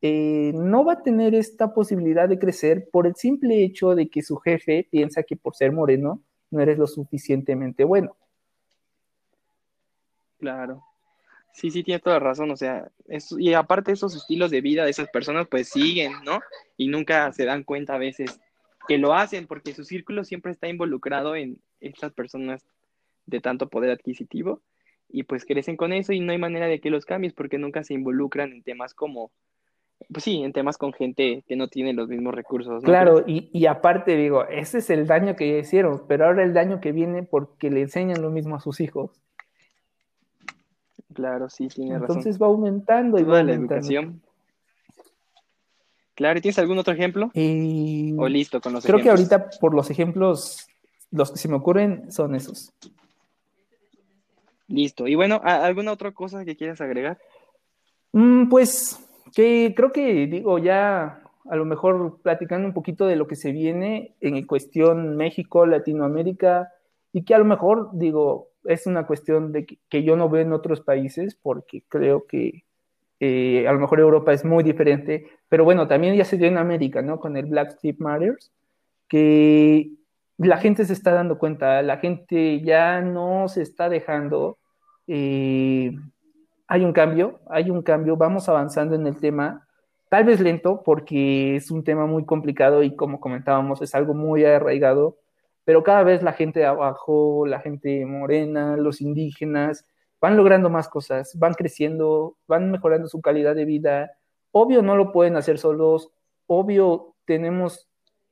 eh, 0.00 0.52
no 0.54 0.84
va 0.84 0.94
a 0.94 1.02
tener 1.02 1.34
esta 1.34 1.74
posibilidad 1.74 2.28
de 2.28 2.38
crecer 2.38 2.88
por 2.90 3.06
el 3.06 3.14
simple 3.14 3.62
hecho 3.62 3.94
de 3.94 4.08
que 4.08 4.22
su 4.22 4.36
jefe 4.36 4.88
piensa 4.90 5.22
que 5.22 5.36
por 5.36 5.54
ser 5.54 5.72
moreno 5.72 6.22
no 6.50 6.60
eres 6.60 6.78
lo 6.78 6.86
suficientemente 6.86 7.84
bueno. 7.84 8.16
Claro. 10.38 10.82
Sí, 11.52 11.70
sí, 11.70 11.82
tiene 11.82 12.00
toda 12.00 12.18
razón, 12.18 12.50
o 12.50 12.56
sea, 12.56 12.90
y 13.38 13.52
aparte 13.52 13.92
esos 13.92 14.16
estilos 14.16 14.50
de 14.50 14.62
vida 14.62 14.84
de 14.84 14.90
esas 14.90 15.08
personas 15.10 15.46
pues 15.48 15.68
siguen, 15.68 16.12
¿no? 16.24 16.40
Y 16.76 16.88
nunca 16.88 17.30
se 17.32 17.44
dan 17.44 17.62
cuenta 17.62 17.94
a 17.94 17.98
veces 17.98 18.40
que 18.88 18.98
lo 18.98 19.14
hacen 19.14 19.46
porque 19.46 19.74
su 19.74 19.84
círculo 19.84 20.24
siempre 20.24 20.50
está 20.52 20.68
involucrado 20.68 21.36
en 21.36 21.58
estas 21.80 22.12
personas 22.12 22.64
de 23.26 23.40
tanto 23.40 23.68
poder 23.68 23.90
adquisitivo 23.90 24.62
y 25.08 25.24
pues 25.24 25.44
crecen 25.44 25.76
con 25.76 25.92
eso 25.92 26.12
y 26.12 26.20
no 26.20 26.32
hay 26.32 26.38
manera 26.38 26.66
de 26.66 26.80
que 26.80 26.90
los 26.90 27.04
cambies 27.04 27.34
porque 27.34 27.58
nunca 27.58 27.84
se 27.84 27.94
involucran 27.94 28.50
en 28.50 28.62
temas 28.62 28.94
como, 28.94 29.30
pues 30.10 30.24
sí, 30.24 30.42
en 30.42 30.52
temas 30.52 30.78
con 30.78 30.92
gente 30.92 31.44
que 31.46 31.54
no 31.54 31.68
tiene 31.68 31.92
los 31.92 32.08
mismos 32.08 32.34
recursos. 32.34 32.82
Claro, 32.82 33.22
y, 33.26 33.66
aparte 33.66 34.16
digo, 34.16 34.46
ese 34.48 34.78
es 34.78 34.88
el 34.90 35.06
daño 35.06 35.36
que 35.36 35.58
hicieron, 35.58 36.02
pero 36.08 36.24
ahora 36.26 36.42
el 36.42 36.54
daño 36.54 36.80
que 36.80 36.92
viene 36.92 37.22
porque 37.22 37.70
le 37.70 37.82
enseñan 37.82 38.22
lo 38.22 38.30
mismo 38.30 38.56
a 38.56 38.60
sus 38.60 38.80
hijos. 38.80 39.22
Claro, 41.12 41.48
sí, 41.48 41.68
tiene 41.68 41.98
razón. 41.98 42.18
Entonces 42.18 42.40
va 42.40 42.46
aumentando 42.46 43.18
y 43.18 43.22
va 43.22 43.40
aumentando. 43.40 43.68
La 43.68 43.76
educación. 43.76 44.22
Claro, 46.14 46.38
¿y 46.38 46.42
tienes 46.42 46.58
algún 46.58 46.78
otro 46.78 46.92
ejemplo? 46.92 47.30
¿O 47.34 48.28
listo 48.28 48.60
con 48.60 48.74
los 48.74 48.84
Creo 48.84 49.00
que 49.00 49.10
ahorita 49.10 49.50
por 49.60 49.74
los 49.74 49.90
ejemplos, 49.90 50.66
los 51.10 51.32
que 51.32 51.38
se 51.38 51.48
me 51.48 51.56
ocurren 51.56 52.12
son 52.12 52.34
esos. 52.34 52.72
Listo. 54.68 55.06
Y 55.06 55.14
bueno, 55.14 55.40
¿alguna 55.42 55.92
otra 55.92 56.12
cosa 56.12 56.44
que 56.44 56.56
quieras 56.56 56.80
agregar? 56.80 57.18
Mm, 58.12 58.48
pues 58.48 58.98
que 59.34 59.72
creo 59.76 59.92
que 59.92 60.26
digo 60.26 60.58
ya 60.58 61.22
a 61.48 61.56
lo 61.56 61.64
mejor 61.64 62.20
platicando 62.22 62.68
un 62.68 62.74
poquito 62.74 63.06
de 63.06 63.16
lo 63.16 63.26
que 63.26 63.36
se 63.36 63.52
viene 63.52 64.14
en 64.20 64.46
cuestión 64.46 65.16
México, 65.16 65.66
Latinoamérica, 65.66 66.72
y 67.12 67.24
que 67.24 67.34
a 67.34 67.38
lo 67.38 67.44
mejor 67.44 67.90
digo, 67.92 68.48
es 68.64 68.86
una 68.86 69.06
cuestión 69.06 69.52
de 69.52 69.66
que, 69.66 70.02
yo 70.02 70.16
no 70.16 70.28
veo 70.28 70.42
en 70.42 70.52
otros 70.52 70.80
países 70.80 71.34
porque 71.34 71.82
creo 71.88 72.26
que 72.26 72.64
eh, 73.20 73.66
a 73.68 73.72
lo 73.72 73.80
mejor 73.80 74.00
Europa 74.00 74.32
es 74.32 74.44
muy 74.44 74.64
diferente, 74.64 75.26
pero 75.48 75.64
bueno, 75.64 75.86
también 75.86 76.16
ya 76.16 76.24
se 76.24 76.36
dio 76.36 76.48
en 76.48 76.58
América, 76.58 77.02
¿no? 77.02 77.20
Con 77.20 77.36
el 77.36 77.46
Black 77.46 77.78
Lives 77.82 78.00
Matters, 78.00 78.52
que 79.08 79.90
la 80.38 80.58
gente 80.58 80.84
se 80.84 80.92
está 80.92 81.12
dando 81.12 81.38
cuenta, 81.38 81.82
la 81.82 81.98
gente 81.98 82.60
ya 82.62 83.00
no 83.00 83.48
se 83.48 83.62
está 83.62 83.88
dejando. 83.88 84.58
Eh, 85.06 85.92
hay 86.66 86.84
un 86.84 86.92
cambio, 86.92 87.40
hay 87.48 87.70
un 87.70 87.82
cambio, 87.82 88.16
vamos 88.16 88.48
avanzando 88.48 88.94
en 88.94 89.06
el 89.06 89.18
tema, 89.18 89.68
tal 90.08 90.24
vez 90.24 90.40
lento 90.40 90.82
porque 90.84 91.56
es 91.56 91.70
un 91.70 91.84
tema 91.84 92.06
muy 92.06 92.24
complicado 92.24 92.82
y 92.82 92.96
como 92.96 93.20
comentábamos, 93.20 93.82
es 93.82 93.94
algo 93.94 94.14
muy 94.14 94.44
arraigado 94.44 95.18
pero 95.64 95.82
cada 95.82 96.02
vez 96.02 96.22
la 96.22 96.32
gente 96.32 96.60
de 96.60 96.66
abajo, 96.66 97.46
la 97.46 97.60
gente 97.60 98.04
morena, 98.06 98.76
los 98.76 99.00
indígenas, 99.00 99.86
van 100.20 100.36
logrando 100.36 100.70
más 100.70 100.88
cosas, 100.88 101.36
van 101.38 101.54
creciendo, 101.54 102.36
van 102.46 102.70
mejorando 102.70 103.08
su 103.08 103.20
calidad 103.20 103.54
de 103.54 103.64
vida. 103.64 104.12
Obvio 104.50 104.82
no 104.82 104.96
lo 104.96 105.12
pueden 105.12 105.36
hacer 105.36 105.58
solos, 105.58 106.10
obvio 106.46 107.14
tenemos 107.24 107.88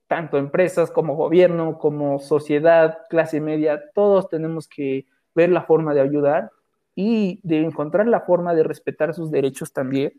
tanto 0.07 0.39
empresas 0.39 0.91
como 0.91 1.15
gobierno, 1.15 1.79
como 1.79 2.19
sociedad, 2.19 2.99
clase 3.09 3.41
media, 3.41 3.81
todos 3.95 4.29
tenemos 4.29 4.67
que 4.67 5.07
ver 5.35 5.51
la 5.51 5.63
forma 5.63 5.95
de 5.95 6.01
ayudar 6.01 6.51
y 6.97 7.41
de 7.45 7.63
encontrar 7.63 8.09
la 8.09 8.21
forma 8.23 8.55
de 8.55 8.65
respetar 8.65 9.15
sus 9.15 9.31
derechos 9.31 9.73
también. 9.73 10.13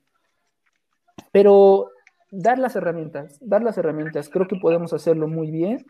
Pero 1.32 1.90
dar 2.32 2.58
las 2.58 2.76
herramientas, 2.76 3.38
dar 3.42 3.64
las 3.64 3.78
herramientas, 3.78 4.30
creo 4.30 4.48
que 4.48 4.56
podemos 4.56 4.94
hacerlo 4.94 5.28
muy 5.28 5.52
bien 5.52 5.86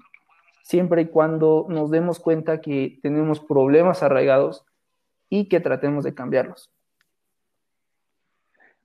siempre 0.63 1.04
y 1.04 1.08
cuando 1.08 1.65
nos 1.69 1.91
demos 1.91 2.19
cuenta 2.19 2.62
que 2.62 3.00
tenemos 3.02 3.39
problemas 3.39 4.04
arraigados 4.04 4.65
y 5.30 5.47
que 5.47 5.60
tratemos 5.60 6.04
de 6.04 6.13
cambiarlos. 6.13 6.71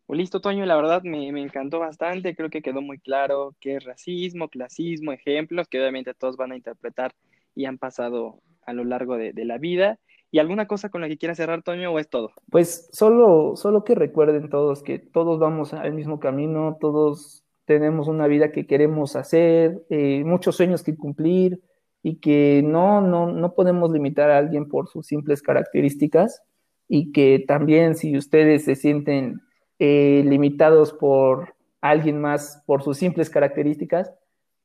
Pues 0.06 0.18
listo, 0.18 0.40
Toño, 0.40 0.64
la 0.66 0.76
verdad 0.76 1.02
me, 1.02 1.28
encantó 1.28 1.80
bastante, 1.80 2.36
creo 2.36 2.48
que 2.48 2.62
quedó 2.62 2.80
muy 2.80 2.98
claro 2.98 3.56
qué 3.60 3.76
es 3.76 3.84
racismo, 3.84 4.48
clasismo, 4.48 5.10
ejemplos 5.10 5.66
que 5.66 5.80
obviamente 5.80 6.14
todos 6.14 6.36
van 6.36 6.52
a 6.52 6.56
interpretar 6.56 7.12
y 7.56 7.64
han 7.64 7.76
pasado 7.76 8.40
a 8.64 8.72
lo 8.72 8.84
largo 8.84 9.16
de, 9.16 9.32
la 9.44 9.58
vida. 9.58 9.98
¿Y 10.30 10.38
alguna 10.38 10.66
cosa 10.66 10.90
con 10.90 11.00
la 11.00 11.08
que 11.08 11.18
quieras 11.18 11.38
cerrar, 11.38 11.62
Toño, 11.62 11.90
o 11.90 11.98
es 11.98 12.08
todo? 12.08 12.30
Pues 12.50 12.88
solo, 12.92 13.56
solo 13.56 13.82
que 13.82 13.96
recuerden 13.96 14.48
todos 14.48 14.82
que 14.84 15.00
todos 15.00 15.40
vamos 15.40 15.74
al 15.74 15.92
mismo 15.94 16.20
camino, 16.20 16.76
todos 16.80 17.45
tenemos 17.66 18.08
una 18.08 18.26
vida 18.26 18.52
que 18.52 18.66
queremos 18.66 19.16
hacer, 19.16 19.84
eh, 19.90 20.22
muchos 20.24 20.56
sueños 20.56 20.82
que 20.82 20.96
cumplir 20.96 21.60
y 22.02 22.16
que 22.20 22.62
no, 22.64 23.00
no, 23.00 23.32
no 23.32 23.54
podemos 23.54 23.90
limitar 23.90 24.30
a 24.30 24.38
alguien 24.38 24.68
por 24.68 24.88
sus 24.88 25.06
simples 25.06 25.42
características 25.42 26.42
y 26.88 27.12
que 27.12 27.44
también 27.46 27.96
si 27.96 28.16
ustedes 28.16 28.64
se 28.64 28.76
sienten 28.76 29.40
eh, 29.78 30.22
limitados 30.24 30.92
por 30.92 31.56
alguien 31.80 32.20
más 32.20 32.62
por 32.66 32.82
sus 32.82 32.96
simples 32.96 33.28
características, 33.28 34.12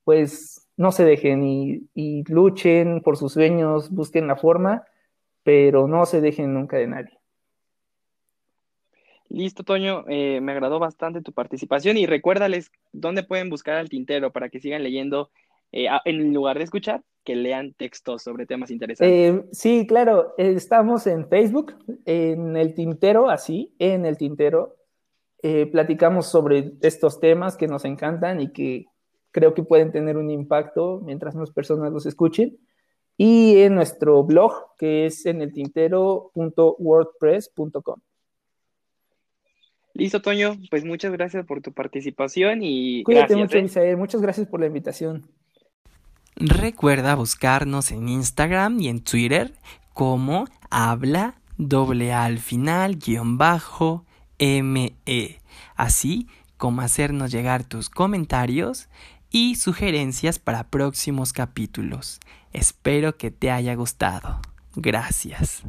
pues 0.04 0.68
no 0.76 0.92
se 0.92 1.04
dejen 1.04 1.44
y, 1.44 1.90
y 1.94 2.24
luchen 2.30 3.02
por 3.02 3.16
sus 3.16 3.32
sueños, 3.32 3.90
busquen 3.90 4.26
la 4.28 4.36
forma, 4.36 4.84
pero 5.42 5.88
no 5.88 6.06
se 6.06 6.20
dejen 6.20 6.54
nunca 6.54 6.76
de 6.76 6.86
nadie. 6.86 7.21
Listo, 9.32 9.64
Toño, 9.64 10.04
eh, 10.08 10.40
me 10.42 10.52
agradó 10.52 10.78
bastante 10.78 11.22
tu 11.22 11.32
participación 11.32 11.96
y 11.96 12.04
recuérdales 12.04 12.70
dónde 12.92 13.22
pueden 13.22 13.48
buscar 13.48 13.76
al 13.76 13.88
tintero 13.88 14.30
para 14.30 14.50
que 14.50 14.60
sigan 14.60 14.82
leyendo 14.82 15.30
eh, 15.72 15.86
en 16.04 16.34
lugar 16.34 16.58
de 16.58 16.64
escuchar, 16.64 17.02
que 17.24 17.34
lean 17.34 17.72
textos 17.72 18.22
sobre 18.22 18.44
temas 18.44 18.70
interesantes. 18.70 19.10
Eh, 19.10 19.42
sí, 19.50 19.86
claro, 19.86 20.34
estamos 20.36 21.06
en 21.06 21.30
Facebook, 21.30 21.74
en 22.04 22.58
el 22.58 22.74
tintero, 22.74 23.30
así, 23.30 23.74
en 23.78 24.04
el 24.04 24.18
tintero. 24.18 24.76
platicamos 25.40 26.26
sobre 26.26 26.74
estos 26.82 27.18
temas 27.18 27.56
que 27.56 27.68
nos 27.68 27.86
encantan 27.86 28.42
y 28.42 28.52
que 28.52 28.84
creo 29.30 29.54
que 29.54 29.62
pueden 29.62 29.92
tener 29.92 30.18
un 30.18 30.30
impacto 30.30 31.00
mientras 31.02 31.34
más 31.34 31.50
personas 31.52 31.90
los 31.90 32.04
escuchen. 32.04 32.58
Y 33.16 33.62
en 33.62 33.76
nuestro 33.76 34.24
blog, 34.24 34.76
que 34.76 35.06
es 35.06 35.24
en 35.24 35.40
el 35.40 35.54
tintero.wordpress.com. 35.54 38.00
Listo, 39.94 40.22
Toño, 40.22 40.56
pues 40.70 40.84
muchas 40.84 41.12
gracias 41.12 41.44
por 41.44 41.60
tu 41.60 41.72
participación 41.72 42.60
y 42.62 43.02
Cuídate 43.04 43.36
mucho, 43.36 43.58
¿eh? 43.58 43.96
Muchas 43.96 44.22
gracias 44.22 44.48
por 44.48 44.60
la 44.60 44.66
invitación. 44.66 45.28
Recuerda 46.36 47.14
buscarnos 47.14 47.90
en 47.92 48.08
Instagram 48.08 48.80
y 48.80 48.88
en 48.88 49.00
Twitter 49.00 49.52
como 49.92 50.46
habla 50.70 51.34
doble 51.58 52.12
al 52.12 52.38
final 52.38 52.96
guion 52.96 53.36
bajo 53.36 54.06
me, 54.38 54.96
así 55.76 56.26
como 56.56 56.80
hacernos 56.80 57.30
llegar 57.30 57.64
tus 57.64 57.90
comentarios 57.90 58.88
y 59.30 59.56
sugerencias 59.56 60.38
para 60.38 60.68
próximos 60.68 61.32
capítulos. 61.32 62.20
Espero 62.52 63.16
que 63.16 63.30
te 63.30 63.50
haya 63.50 63.74
gustado. 63.74 64.40
Gracias. 64.74 65.62